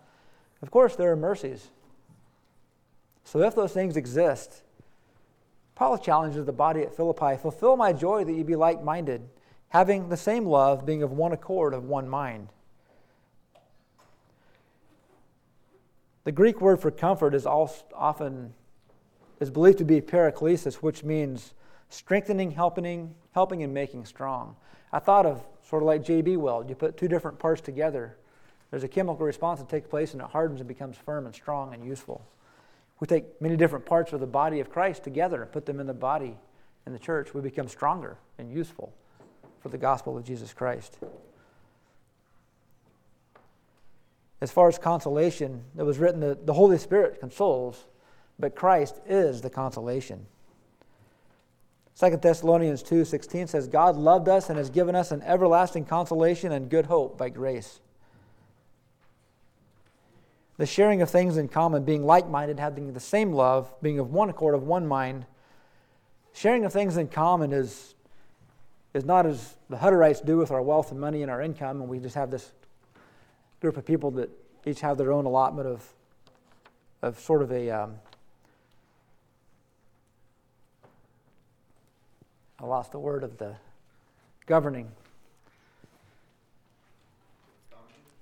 Of 0.60 0.70
course 0.70 0.96
there 0.96 1.10
are 1.12 1.16
mercies. 1.16 1.68
So 3.24 3.40
if 3.40 3.54
those 3.54 3.72
things 3.72 3.96
exist, 3.96 4.62
Paul 5.74 5.96
challenges 5.98 6.44
the 6.44 6.52
body 6.52 6.82
at 6.82 6.94
Philippi 6.94 7.36
fulfill 7.36 7.76
my 7.76 7.92
joy 7.92 8.24
that 8.24 8.32
you 8.32 8.42
be 8.42 8.56
like 8.56 8.82
minded, 8.82 9.28
having 9.70 10.08
the 10.08 10.16
same 10.16 10.46
love, 10.46 10.86
being 10.86 11.02
of 11.02 11.12
one 11.12 11.32
accord, 11.32 11.74
of 11.74 11.84
one 11.84 12.08
mind. 12.08 12.48
The 16.24 16.32
Greek 16.32 16.60
word 16.60 16.80
for 16.80 16.90
comfort 16.90 17.34
is 17.34 17.46
often 17.46 18.54
is 19.40 19.50
believed 19.50 19.78
to 19.78 19.84
be 19.84 20.00
paraklesis, 20.00 20.76
which 20.76 21.04
means 21.04 21.54
strengthening, 21.90 22.50
helping, 22.50 23.14
helping, 23.32 23.62
and 23.62 23.72
making 23.72 24.04
strong. 24.04 24.56
I 24.92 24.98
thought 24.98 25.26
of 25.26 25.44
sort 25.62 25.82
of 25.82 25.86
like 25.86 26.02
JB 26.02 26.36
weld. 26.36 26.68
You 26.68 26.74
put 26.74 26.96
two 26.96 27.08
different 27.08 27.38
parts 27.38 27.60
together, 27.60 28.16
there's 28.70 28.84
a 28.84 28.88
chemical 28.88 29.24
response 29.24 29.60
that 29.60 29.68
takes 29.68 29.88
place, 29.88 30.12
and 30.12 30.20
it 30.20 30.28
hardens 30.28 30.60
and 30.60 30.68
becomes 30.68 30.96
firm 30.96 31.24
and 31.24 31.34
strong 31.34 31.72
and 31.72 31.84
useful. 31.84 32.26
We 33.00 33.06
take 33.06 33.40
many 33.40 33.56
different 33.56 33.86
parts 33.86 34.12
of 34.12 34.20
the 34.20 34.26
body 34.26 34.60
of 34.60 34.70
Christ 34.70 35.04
together 35.04 35.42
and 35.42 35.52
put 35.52 35.66
them 35.66 35.80
in 35.80 35.86
the 35.86 35.94
body 35.94 36.36
in 36.84 36.92
the 36.92 36.98
church. 36.98 37.32
We 37.32 37.40
become 37.40 37.68
stronger 37.68 38.18
and 38.38 38.50
useful 38.52 38.92
for 39.60 39.68
the 39.68 39.78
gospel 39.78 40.16
of 40.16 40.24
Jesus 40.24 40.52
Christ. 40.52 40.98
As 44.40 44.52
far 44.52 44.68
as 44.68 44.78
consolation, 44.78 45.64
it 45.76 45.82
was 45.82 45.98
written 45.98 46.20
that 46.20 46.46
the 46.46 46.52
Holy 46.52 46.78
Spirit 46.78 47.18
consoles, 47.18 47.86
but 48.38 48.54
Christ 48.54 49.00
is 49.08 49.40
the 49.40 49.50
consolation. 49.50 50.26
2 51.98 52.18
Thessalonians 52.18 52.82
2:16 52.84 53.48
says 53.48 53.66
God 53.66 53.96
loved 53.96 54.28
us 54.28 54.48
and 54.48 54.56
has 54.56 54.70
given 54.70 54.94
us 54.94 55.10
an 55.10 55.22
everlasting 55.22 55.84
consolation 55.84 56.52
and 56.52 56.70
good 56.70 56.86
hope 56.86 57.18
by 57.18 57.28
grace. 57.28 57.80
The 60.58 60.66
sharing 60.66 61.02
of 61.02 61.10
things 61.10 61.36
in 61.36 61.48
common, 61.48 61.84
being 61.84 62.04
like-minded, 62.04 62.60
having 62.60 62.92
the 62.92 63.00
same 63.00 63.32
love, 63.32 63.72
being 63.82 63.98
of 63.98 64.12
one 64.12 64.28
accord, 64.28 64.54
of 64.54 64.62
one 64.62 64.86
mind. 64.86 65.26
Sharing 66.32 66.64
of 66.64 66.72
things 66.72 66.96
in 66.96 67.08
common 67.08 67.52
is, 67.52 67.94
is 68.98 69.04
not 69.04 69.24
as 69.24 69.56
the 69.70 69.76
Hutterites 69.76 70.24
do 70.24 70.36
with 70.36 70.50
our 70.50 70.60
wealth 70.60 70.90
and 70.90 71.00
money 71.00 71.22
and 71.22 71.30
our 71.30 71.40
income, 71.40 71.80
and 71.80 71.88
we 71.88 72.00
just 72.00 72.16
have 72.16 72.30
this 72.30 72.52
group 73.60 73.76
of 73.76 73.86
people 73.86 74.10
that 74.12 74.28
each 74.66 74.80
have 74.80 74.98
their 74.98 75.12
own 75.12 75.24
allotment 75.24 75.68
of, 75.68 75.88
of 77.00 77.18
sort 77.18 77.40
of 77.40 77.50
a 77.52 77.70
um, 77.70 77.94
I 82.60 82.66
lost 82.66 82.90
the 82.90 82.98
word 82.98 83.22
of 83.22 83.38
the 83.38 83.54
governing. 84.46 84.90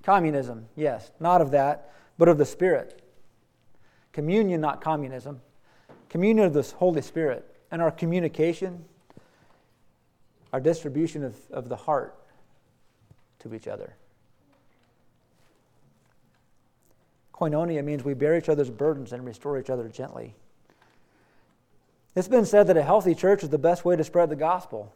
Communism, 0.02 0.66
yes, 0.76 1.10
not 1.18 1.40
of 1.40 1.52
that, 1.52 1.90
but 2.18 2.28
of 2.28 2.36
the 2.36 2.44
Spirit. 2.44 3.02
Communion, 4.12 4.60
not 4.60 4.82
communism. 4.82 5.40
Communion 6.10 6.46
of 6.46 6.52
the 6.52 6.62
Holy 6.76 7.00
Spirit. 7.00 7.50
And 7.70 7.80
our 7.80 7.90
communication, 7.90 8.84
our 10.52 10.60
distribution 10.60 11.24
of, 11.24 11.36
of 11.50 11.68
the 11.68 11.76
heart 11.76 12.14
to 13.40 13.54
each 13.54 13.68
other. 13.68 13.94
Koinonia 17.34 17.84
means 17.84 18.04
we 18.04 18.14
bear 18.14 18.36
each 18.36 18.48
other's 18.48 18.70
burdens 18.70 19.12
and 19.12 19.24
restore 19.24 19.58
each 19.58 19.70
other 19.70 19.88
gently. 19.88 20.34
It's 22.14 22.28
been 22.28 22.46
said 22.46 22.66
that 22.68 22.78
a 22.78 22.82
healthy 22.82 23.14
church 23.14 23.42
is 23.42 23.50
the 23.50 23.58
best 23.58 23.84
way 23.84 23.94
to 23.94 24.02
spread 24.02 24.30
the 24.30 24.36
gospel. 24.36 24.94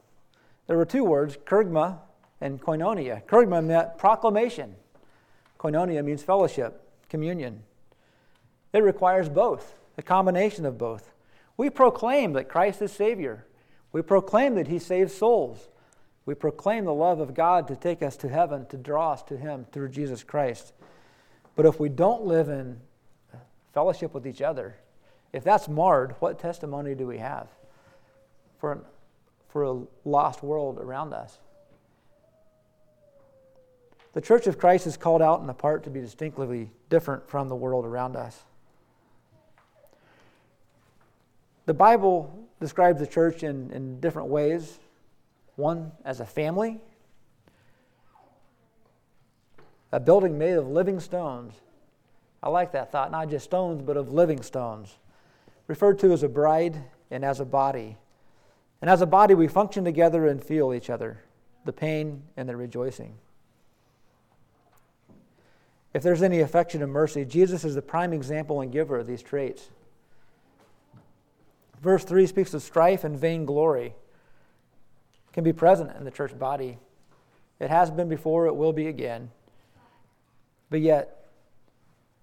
There 0.66 0.78
were 0.78 0.86
two 0.86 1.04
words, 1.04 1.36
kerygma 1.36 1.98
and 2.40 2.60
koinonia. 2.60 3.22
Kerygma 3.26 3.62
meant 3.62 3.98
proclamation. 3.98 4.74
Koinonia 5.58 6.02
means 6.02 6.22
fellowship, 6.22 6.82
communion. 7.10 7.62
It 8.72 8.82
requires 8.82 9.28
both, 9.28 9.74
a 9.98 10.02
combination 10.02 10.64
of 10.64 10.78
both. 10.78 11.12
We 11.58 11.68
proclaim 11.68 12.32
that 12.32 12.48
Christ 12.48 12.80
is 12.80 12.92
Savior. 12.92 13.44
We 13.92 14.02
proclaim 14.02 14.54
that 14.54 14.68
He 14.68 14.78
saves 14.78 15.14
souls. 15.14 15.68
We 16.26 16.34
proclaim 16.34 16.84
the 16.84 16.94
love 16.94 17.18
of 17.18 17.34
God 17.34 17.66
to 17.68 17.76
take 17.76 18.02
us 18.02 18.16
to 18.18 18.28
heaven, 18.28 18.66
to 18.66 18.76
draw 18.76 19.12
us 19.12 19.22
to 19.24 19.36
Him 19.36 19.66
through 19.72 19.88
Jesus 19.88 20.22
Christ. 20.22 20.72
But 21.56 21.66
if 21.66 21.80
we 21.80 21.88
don't 21.88 22.24
live 22.24 22.48
in 22.48 22.80
fellowship 23.74 24.14
with 24.14 24.26
each 24.26 24.42
other, 24.42 24.76
if 25.32 25.44
that's 25.44 25.68
marred, 25.68 26.14
what 26.20 26.38
testimony 26.38 26.94
do 26.94 27.06
we 27.06 27.18
have 27.18 27.48
for, 28.58 28.84
for 29.48 29.64
a 29.64 29.82
lost 30.04 30.42
world 30.42 30.78
around 30.78 31.12
us? 31.12 31.38
The 34.12 34.20
Church 34.20 34.46
of 34.46 34.58
Christ 34.58 34.86
is 34.86 34.96
called 34.96 35.22
out 35.22 35.40
and 35.40 35.50
apart 35.50 35.84
to 35.84 35.90
be 35.90 36.00
distinctively 36.00 36.70
different 36.88 37.28
from 37.28 37.48
the 37.48 37.54
world 37.54 37.84
around 37.84 38.16
us. 38.16 38.42
The 41.66 41.74
Bible 41.74 42.48
describes 42.60 43.00
the 43.00 43.06
church 43.06 43.42
in, 43.42 43.70
in 43.70 44.00
different 44.00 44.28
ways. 44.28 44.78
One, 45.56 45.92
as 46.04 46.20
a 46.20 46.26
family, 46.26 46.80
a 49.92 50.00
building 50.00 50.38
made 50.38 50.54
of 50.54 50.68
living 50.68 51.00
stones. 51.00 51.54
I 52.42 52.48
like 52.48 52.72
that 52.72 52.92
thought, 52.92 53.10
not 53.10 53.28
just 53.28 53.44
stones, 53.44 53.82
but 53.82 53.96
of 53.96 54.12
living 54.12 54.42
stones 54.42 54.96
referred 55.70 56.00
to 56.00 56.12
as 56.12 56.24
a 56.24 56.28
bride 56.28 56.82
and 57.12 57.24
as 57.24 57.38
a 57.38 57.44
body. 57.44 57.96
And 58.80 58.90
as 58.90 59.02
a 59.02 59.06
body, 59.06 59.34
we 59.34 59.46
function 59.46 59.84
together 59.84 60.26
and 60.26 60.42
feel 60.42 60.74
each 60.74 60.90
other, 60.90 61.22
the 61.64 61.72
pain 61.72 62.24
and 62.36 62.48
the 62.48 62.56
rejoicing. 62.56 63.14
If 65.94 66.02
there's 66.02 66.22
any 66.22 66.40
affection 66.40 66.82
and 66.82 66.90
mercy, 66.90 67.24
Jesus 67.24 67.64
is 67.64 67.76
the 67.76 67.82
prime 67.82 68.12
example 68.12 68.60
and 68.60 68.72
giver 68.72 68.98
of 68.98 69.06
these 69.06 69.22
traits. 69.22 69.70
Verse 71.80 72.04
3 72.04 72.26
speaks 72.26 72.54
of 72.54 72.62
strife 72.62 73.04
and 73.04 73.18
vainglory 73.18 73.94
can 75.32 75.44
be 75.44 75.52
present 75.52 75.96
in 75.96 76.04
the 76.04 76.10
church 76.10 76.38
body. 76.38 76.78
It 77.58 77.70
has 77.70 77.90
been 77.90 78.08
before, 78.08 78.46
it 78.46 78.56
will 78.56 78.72
be 78.72 78.88
again. 78.88 79.30
But 80.70 80.80
yet, 80.80 81.28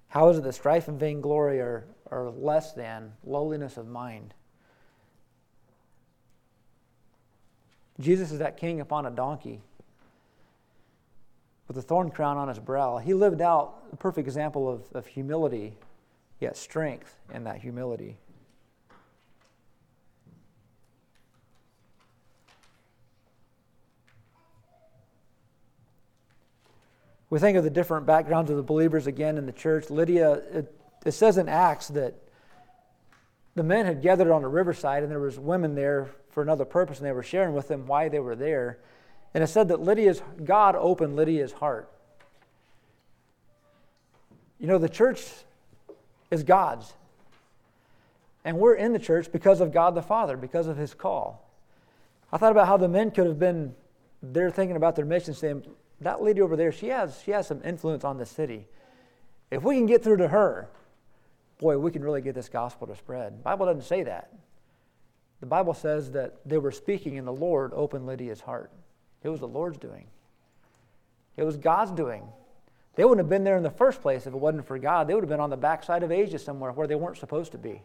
how 0.09 0.29
is 0.29 0.37
it 0.37 0.43
that 0.43 0.53
strife 0.53 0.87
and 0.87 0.99
vainglory 0.99 1.59
are, 1.59 1.85
are 2.11 2.29
less 2.29 2.73
than 2.73 3.13
lowliness 3.23 3.77
of 3.77 3.87
mind. 3.87 4.33
Jesus 7.99 8.31
is 8.31 8.39
that 8.39 8.57
king 8.57 8.79
upon 8.79 9.05
a 9.05 9.11
donkey 9.11 9.61
with 11.67 11.77
a 11.77 11.81
thorn 11.81 12.11
crown 12.11 12.37
on 12.37 12.47
his 12.47 12.59
brow. 12.59 12.97
He 12.97 13.13
lived 13.13 13.41
out 13.41 13.83
a 13.91 13.95
perfect 13.95 14.27
example 14.27 14.69
of, 14.69 14.83
of 14.93 15.07
humility, 15.07 15.73
yet 16.39 16.55
strength 16.55 17.17
in 17.33 17.43
that 17.43 17.57
humility. 17.57 18.17
We 27.29 27.39
think 27.39 27.57
of 27.57 27.63
the 27.63 27.69
different 27.69 28.05
backgrounds 28.05 28.49
of 28.49 28.57
the 28.57 28.63
believers 28.63 29.07
again 29.07 29.37
in 29.37 29.45
the 29.45 29.51
church. 29.51 29.89
Lydia, 29.89 30.31
it, 30.31 30.73
it 31.05 31.11
says 31.11 31.37
in 31.37 31.49
Acts 31.49 31.89
that 31.89 32.15
the 33.55 33.63
men 33.63 33.85
had 33.85 34.01
gathered 34.01 34.31
on 34.31 34.41
the 34.41 34.47
riverside 34.47 35.03
and 35.03 35.11
there 35.11 35.19
was 35.19 35.39
women 35.39 35.75
there 35.75 36.09
for 36.29 36.41
another 36.41 36.63
purpose 36.63 36.99
and 36.99 37.07
they 37.07 37.11
were 37.11 37.23
sharing 37.23 37.53
with 37.53 37.67
them 37.67 37.85
why 37.87 38.07
they 38.07 38.19
were 38.19 38.35
there. 38.35 38.79
And 39.33 39.43
it 39.43 39.47
said 39.47 39.67
that 39.69 39.81
Lydia's 39.81 40.21
God 40.43 40.75
opened 40.75 41.15
Lydia's 41.15 41.51
heart. 41.51 41.91
You 44.59 44.67
know, 44.67 44.77
the 44.77 44.89
church 44.89 45.25
is 46.31 46.43
God's. 46.43 46.93
And 48.45 48.57
we're 48.57 48.75
in 48.75 48.93
the 48.93 48.99
church 48.99 49.31
because 49.31 49.59
of 49.59 49.73
God 49.73 49.95
the 49.95 50.01
Father, 50.01 50.37
because 50.37 50.67
of 50.67 50.77
his 50.77 50.93
call. 50.93 51.45
I 52.31 52.37
thought 52.37 52.51
about 52.51 52.67
how 52.67 52.77
the 52.77 52.87
men 52.87 53.11
could 53.11 53.27
have 53.27 53.39
been 53.39 53.75
there 54.23 54.49
thinking 54.49 54.75
about 54.75 54.95
their 54.95 55.05
mission, 55.05 55.33
saying, 55.33 55.63
that 56.01 56.21
lady 56.21 56.41
over 56.41 56.55
there, 56.55 56.71
she 56.71 56.87
has, 56.87 57.21
she 57.23 57.31
has 57.31 57.47
some 57.47 57.61
influence 57.63 58.03
on 58.03 58.17
the 58.17 58.25
city. 58.25 58.67
If 59.49 59.63
we 59.63 59.75
can 59.75 59.85
get 59.85 60.03
through 60.03 60.17
to 60.17 60.27
her, 60.27 60.69
boy, 61.59 61.77
we 61.77 61.91
can 61.91 62.03
really 62.03 62.21
get 62.21 62.35
this 62.35 62.49
gospel 62.49 62.87
to 62.87 62.95
spread. 62.95 63.39
The 63.39 63.43
Bible 63.43 63.65
doesn't 63.65 63.83
say 63.83 64.03
that. 64.03 64.31
The 65.39 65.45
Bible 65.45 65.73
says 65.73 66.11
that 66.11 66.35
they 66.45 66.57
were 66.57 66.71
speaking 66.71 67.17
and 67.17 67.27
the 67.27 67.33
Lord 67.33 67.71
opened 67.73 68.05
Lydia's 68.05 68.41
heart. 68.41 68.71
It 69.23 69.29
was 69.29 69.39
the 69.39 69.47
Lord's 69.47 69.77
doing. 69.77 70.07
It 71.35 71.43
was 71.43 71.57
God's 71.57 71.91
doing. 71.91 72.27
They 72.95 73.05
wouldn't 73.05 73.19
have 73.19 73.29
been 73.29 73.43
there 73.43 73.57
in 73.57 73.63
the 73.63 73.69
first 73.69 74.01
place 74.01 74.25
if 74.25 74.33
it 74.33 74.39
wasn't 74.39 74.65
for 74.65 74.79
God. 74.79 75.07
They 75.07 75.13
would 75.13 75.23
have 75.23 75.29
been 75.29 75.39
on 75.39 75.51
the 75.51 75.57
backside 75.57 76.01
of 76.01 76.11
Asia 76.11 76.39
somewhere 76.39 76.71
where 76.71 76.87
they 76.87 76.95
weren't 76.95 77.17
supposed 77.17 77.51
to 77.51 77.57
be. 77.59 77.81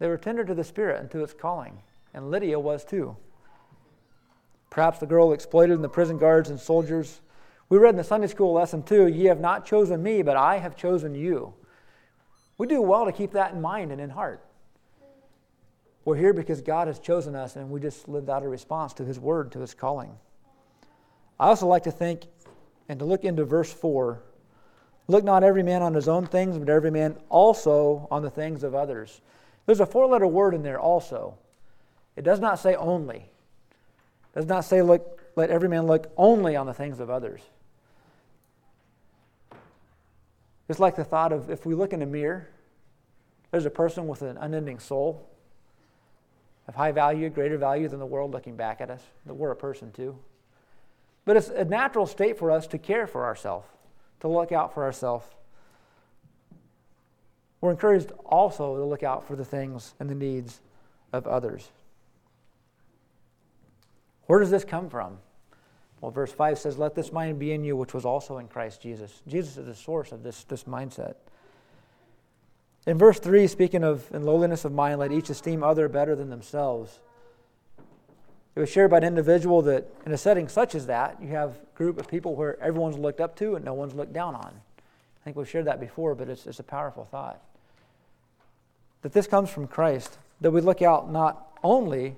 They 0.00 0.08
were 0.08 0.18
tender 0.18 0.44
to 0.44 0.54
the 0.54 0.64
Spirit 0.64 1.00
and 1.00 1.10
to 1.12 1.22
its 1.22 1.32
calling, 1.32 1.78
and 2.12 2.30
Lydia 2.30 2.58
was 2.58 2.84
too. 2.84 3.16
Perhaps 4.74 4.98
the 4.98 5.06
girl 5.06 5.32
exploited 5.32 5.74
in 5.74 5.82
the 5.82 5.88
prison 5.88 6.18
guards 6.18 6.50
and 6.50 6.58
soldiers. 6.58 7.20
We 7.68 7.78
read 7.78 7.90
in 7.90 7.96
the 7.96 8.02
Sunday 8.02 8.26
school 8.26 8.52
lesson 8.52 8.82
too, 8.82 9.06
ye 9.06 9.26
have 9.26 9.38
not 9.38 9.64
chosen 9.64 10.02
me, 10.02 10.20
but 10.22 10.36
I 10.36 10.58
have 10.58 10.76
chosen 10.76 11.14
you. 11.14 11.54
We 12.58 12.66
do 12.66 12.82
well 12.82 13.04
to 13.04 13.12
keep 13.12 13.30
that 13.32 13.52
in 13.52 13.60
mind 13.60 13.92
and 13.92 14.00
in 14.00 14.10
heart. 14.10 14.44
We're 16.04 16.16
here 16.16 16.32
because 16.32 16.60
God 16.60 16.88
has 16.88 16.98
chosen 16.98 17.36
us, 17.36 17.54
and 17.54 17.70
we 17.70 17.78
just 17.78 18.08
lived 18.08 18.28
out 18.28 18.42
a 18.42 18.48
response 18.48 18.92
to 18.94 19.04
His 19.04 19.20
word, 19.20 19.52
to 19.52 19.60
His 19.60 19.74
calling. 19.74 20.10
I 21.38 21.46
also 21.46 21.68
like 21.68 21.84
to 21.84 21.92
think 21.92 22.24
and 22.88 22.98
to 22.98 23.04
look 23.04 23.22
into 23.22 23.44
verse 23.44 23.72
4. 23.72 24.20
Look 25.06 25.22
not 25.22 25.44
every 25.44 25.62
man 25.62 25.82
on 25.82 25.94
his 25.94 26.08
own 26.08 26.26
things, 26.26 26.58
but 26.58 26.68
every 26.68 26.90
man 26.90 27.16
also 27.28 28.08
on 28.10 28.22
the 28.22 28.30
things 28.30 28.64
of 28.64 28.74
others. 28.74 29.20
There's 29.66 29.80
a 29.80 29.86
four 29.86 30.06
letter 30.06 30.26
word 30.26 30.52
in 30.52 30.64
there 30.64 30.80
also. 30.80 31.38
It 32.16 32.24
does 32.24 32.40
not 32.40 32.58
say 32.58 32.74
only. 32.74 33.30
Does 34.34 34.46
not 34.46 34.64
say 34.64 34.82
look, 34.82 35.22
let 35.36 35.50
every 35.50 35.68
man 35.68 35.86
look 35.86 36.12
only 36.16 36.56
on 36.56 36.66
the 36.66 36.74
things 36.74 37.00
of 37.00 37.08
others. 37.08 37.40
It's 40.68 40.80
like 40.80 40.96
the 40.96 41.04
thought 41.04 41.32
of 41.32 41.50
if 41.50 41.66
we 41.66 41.74
look 41.74 41.92
in 41.92 42.02
a 42.02 42.06
mirror, 42.06 42.48
there's 43.50 43.66
a 43.66 43.70
person 43.70 44.08
with 44.08 44.22
an 44.22 44.36
unending 44.36 44.78
soul 44.78 45.28
of 46.66 46.74
high 46.74 46.92
value, 46.92 47.28
greater 47.28 47.58
value 47.58 47.88
than 47.88 47.98
the 47.98 48.06
world 48.06 48.32
looking 48.32 48.56
back 48.56 48.80
at 48.80 48.90
us, 48.90 49.02
that 49.26 49.34
we're 49.34 49.50
a 49.50 49.56
person 49.56 49.92
too. 49.92 50.18
But 51.24 51.36
it's 51.36 51.48
a 51.48 51.64
natural 51.64 52.06
state 52.06 52.38
for 52.38 52.50
us 52.50 52.66
to 52.68 52.78
care 52.78 53.06
for 53.06 53.24
ourselves, 53.24 53.68
to 54.20 54.28
look 54.28 54.52
out 54.52 54.74
for 54.74 54.82
ourselves. 54.82 55.26
We're 57.60 57.70
encouraged 57.70 58.12
also 58.26 58.76
to 58.76 58.84
look 58.84 59.02
out 59.02 59.26
for 59.26 59.36
the 59.36 59.44
things 59.44 59.94
and 60.00 60.08
the 60.08 60.14
needs 60.14 60.60
of 61.12 61.26
others. 61.26 61.70
Where 64.26 64.40
does 64.40 64.50
this 64.50 64.64
come 64.64 64.88
from? 64.88 65.18
Well, 66.00 66.10
verse 66.10 66.32
5 66.32 66.58
says, 66.58 66.78
Let 66.78 66.94
this 66.94 67.12
mind 67.12 67.38
be 67.38 67.52
in 67.52 67.64
you, 67.64 67.76
which 67.76 67.94
was 67.94 68.04
also 68.04 68.38
in 68.38 68.48
Christ 68.48 68.80
Jesus. 68.80 69.22
Jesus 69.26 69.56
is 69.56 69.66
the 69.66 69.74
source 69.74 70.12
of 70.12 70.22
this, 70.22 70.44
this 70.44 70.64
mindset. 70.64 71.14
In 72.86 72.98
verse 72.98 73.18
3, 73.18 73.46
speaking 73.46 73.82
of 73.82 74.04
in 74.12 74.24
lowliness 74.24 74.64
of 74.64 74.72
mind, 74.72 74.98
let 74.98 75.12
each 75.12 75.30
esteem 75.30 75.62
other 75.62 75.88
better 75.88 76.14
than 76.14 76.28
themselves. 76.28 77.00
It 78.54 78.60
was 78.60 78.68
shared 78.68 78.90
by 78.90 78.98
an 78.98 79.04
individual 79.04 79.62
that 79.62 79.86
in 80.04 80.12
a 80.12 80.18
setting 80.18 80.48
such 80.48 80.74
as 80.74 80.86
that, 80.86 81.20
you 81.20 81.28
have 81.28 81.56
a 81.56 81.76
group 81.76 81.98
of 81.98 82.06
people 82.06 82.36
where 82.36 82.60
everyone's 82.60 82.98
looked 82.98 83.20
up 83.20 83.34
to 83.36 83.56
and 83.56 83.64
no 83.64 83.74
one's 83.74 83.94
looked 83.94 84.12
down 84.12 84.34
on. 84.34 84.52
I 84.52 85.24
think 85.24 85.36
we've 85.36 85.48
shared 85.48 85.64
that 85.64 85.80
before, 85.80 86.14
but 86.14 86.28
it's, 86.28 86.46
it's 86.46 86.60
a 86.60 86.64
powerful 86.64 87.06
thought. 87.10 87.42
That 89.02 89.12
this 89.12 89.26
comes 89.26 89.50
from 89.50 89.66
Christ, 89.66 90.18
that 90.40 90.50
we 90.50 90.60
look 90.60 90.82
out 90.82 91.10
not 91.10 91.58
only 91.62 92.16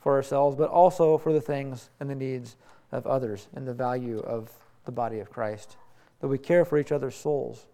for 0.00 0.14
ourselves, 0.14 0.56
but 0.56 0.70
also 0.70 1.18
for 1.18 1.32
the 1.32 1.40
things 1.40 1.90
and 2.00 2.08
the 2.08 2.14
needs 2.14 2.56
of 2.92 3.06
others 3.06 3.48
and 3.54 3.66
the 3.66 3.74
value 3.74 4.20
of 4.20 4.50
the 4.84 4.92
body 4.92 5.18
of 5.18 5.30
Christ, 5.30 5.76
that 6.20 6.28
we 6.28 6.38
care 6.38 6.64
for 6.64 6.78
each 6.78 6.92
other's 6.92 7.14
souls. 7.14 7.66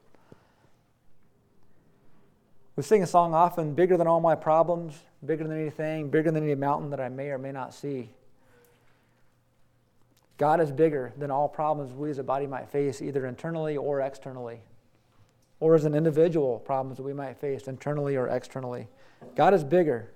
We 2.77 2.83
sing 2.83 3.03
a 3.03 3.07
song 3.07 3.35
often 3.35 3.75
bigger 3.75 3.97
than 3.97 4.09
all 4.09 4.21
my 4.21 4.35
problems, 4.35 4.99
bigger 5.25 5.45
than 5.45 5.59
anything, 5.59 6.11
bigger 6.11 6.33
than 6.33 6.43
any 6.43 6.57
mountain 6.57 6.91
that 6.91 7.01
I 7.01 7.09
may 7.09 7.29
or 7.29 7.39
may 7.39 7.53
not 7.53 7.73
see. 7.73 8.11
God 10.37 10.61
is 10.61 10.73
bigger 10.73 11.13
than 11.17 11.31
all 11.31 11.49
problems 11.49 11.93
we 11.93 12.11
as 12.11 12.19
a 12.19 12.25
body 12.25 12.49
might 12.49 12.69
face, 12.69 13.01
either 13.01 13.27
internally 13.27 13.77
or 13.77 14.01
externally, 14.01 14.61
or 15.61 15.77
as 15.77 15.85
an 15.85 15.95
individual 15.95 16.59
problems 16.59 16.97
that 16.97 17.05
we 17.05 17.13
might 17.13 17.37
face 17.37 17.69
internally 17.69 18.17
or 18.17 18.27
externally. 18.27 18.89
God 19.37 19.55
is 19.55 19.63
bigger. 19.63 20.11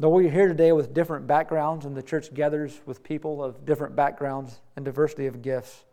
Though 0.00 0.08
we're 0.08 0.28
here 0.28 0.48
today 0.48 0.72
with 0.72 0.92
different 0.92 1.28
backgrounds, 1.28 1.86
and 1.86 1.96
the 1.96 2.02
church 2.02 2.34
gathers 2.34 2.80
with 2.84 3.04
people 3.04 3.44
of 3.44 3.64
different 3.64 3.94
backgrounds 3.94 4.60
and 4.74 4.84
diversity 4.84 5.26
of 5.26 5.40
gifts, 5.40 5.84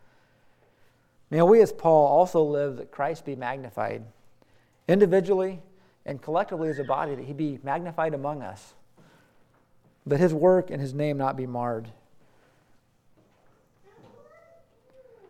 may 1.29 1.43
we 1.43 1.61
as 1.61 1.71
Paul 1.71 2.07
also 2.07 2.41
live 2.41 2.77
that 2.77 2.89
Christ 2.89 3.25
be 3.25 3.35
magnified 3.35 4.03
individually 4.87 5.61
and 6.03 6.19
collectively 6.19 6.69
as 6.69 6.79
a 6.79 6.83
body, 6.83 7.13
that 7.13 7.25
he 7.25 7.33
be 7.33 7.59
magnified 7.63 8.15
among 8.15 8.41
us, 8.41 8.73
that 10.07 10.19
his 10.19 10.33
work 10.33 10.71
and 10.71 10.81
his 10.81 10.95
name 10.95 11.15
not 11.15 11.37
be 11.37 11.45
marred. 11.45 11.87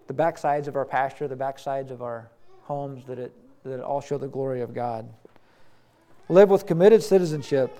The 0.08 0.14
backsides 0.14 0.68
of 0.68 0.78
our 0.78 0.86
pasture, 0.86 1.28
the 1.28 1.36
backsides 1.36 1.92
of 1.92 2.02
our 2.02 2.30
homes, 2.64 3.06
that 3.08 3.20
it, 3.20 3.34
that 3.66 3.80
it 3.80 3.82
all 3.82 4.00
show 4.00 4.18
the 4.18 4.30
glory 4.30 4.62
of 4.62 4.74
God. 4.74 5.10
Live 6.30 6.50
with 6.50 6.66
committed 6.66 7.04
citizenship, 7.04 7.78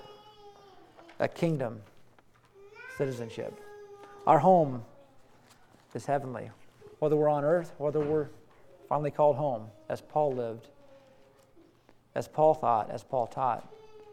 a 1.22 1.28
kingdom 1.28 1.80
citizenship. 2.98 3.58
Our 4.26 4.40
home 4.40 4.82
is 5.94 6.04
heavenly, 6.04 6.50
whether 6.98 7.16
we're 7.16 7.28
on 7.28 7.44
earth, 7.44 7.72
whether 7.78 8.00
we're 8.00 8.28
finally 8.88 9.12
called 9.12 9.36
home, 9.36 9.68
as 9.88 10.00
Paul 10.00 10.32
lived 10.32 10.68
as 12.14 12.28
Paul 12.28 12.54
thought, 12.54 12.90
as 12.90 13.02
Paul 13.02 13.26
taught. 13.26 13.66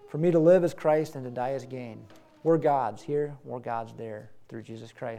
For 0.10 0.18
me 0.20 0.32
to 0.32 0.40
live 0.40 0.64
as 0.64 0.74
Christ 0.74 1.16
and 1.16 1.26
to 1.26 1.32
die 1.32 1.52
as 1.52 1.66
gain. 1.66 2.06
We're 2.44 2.58
God's 2.58 3.04
here, 3.04 3.36
we're 3.44 3.60
God's 3.60 3.94
there 3.94 4.30
through 4.48 4.62
Jesus 4.62 4.92
Christ. 4.92 5.18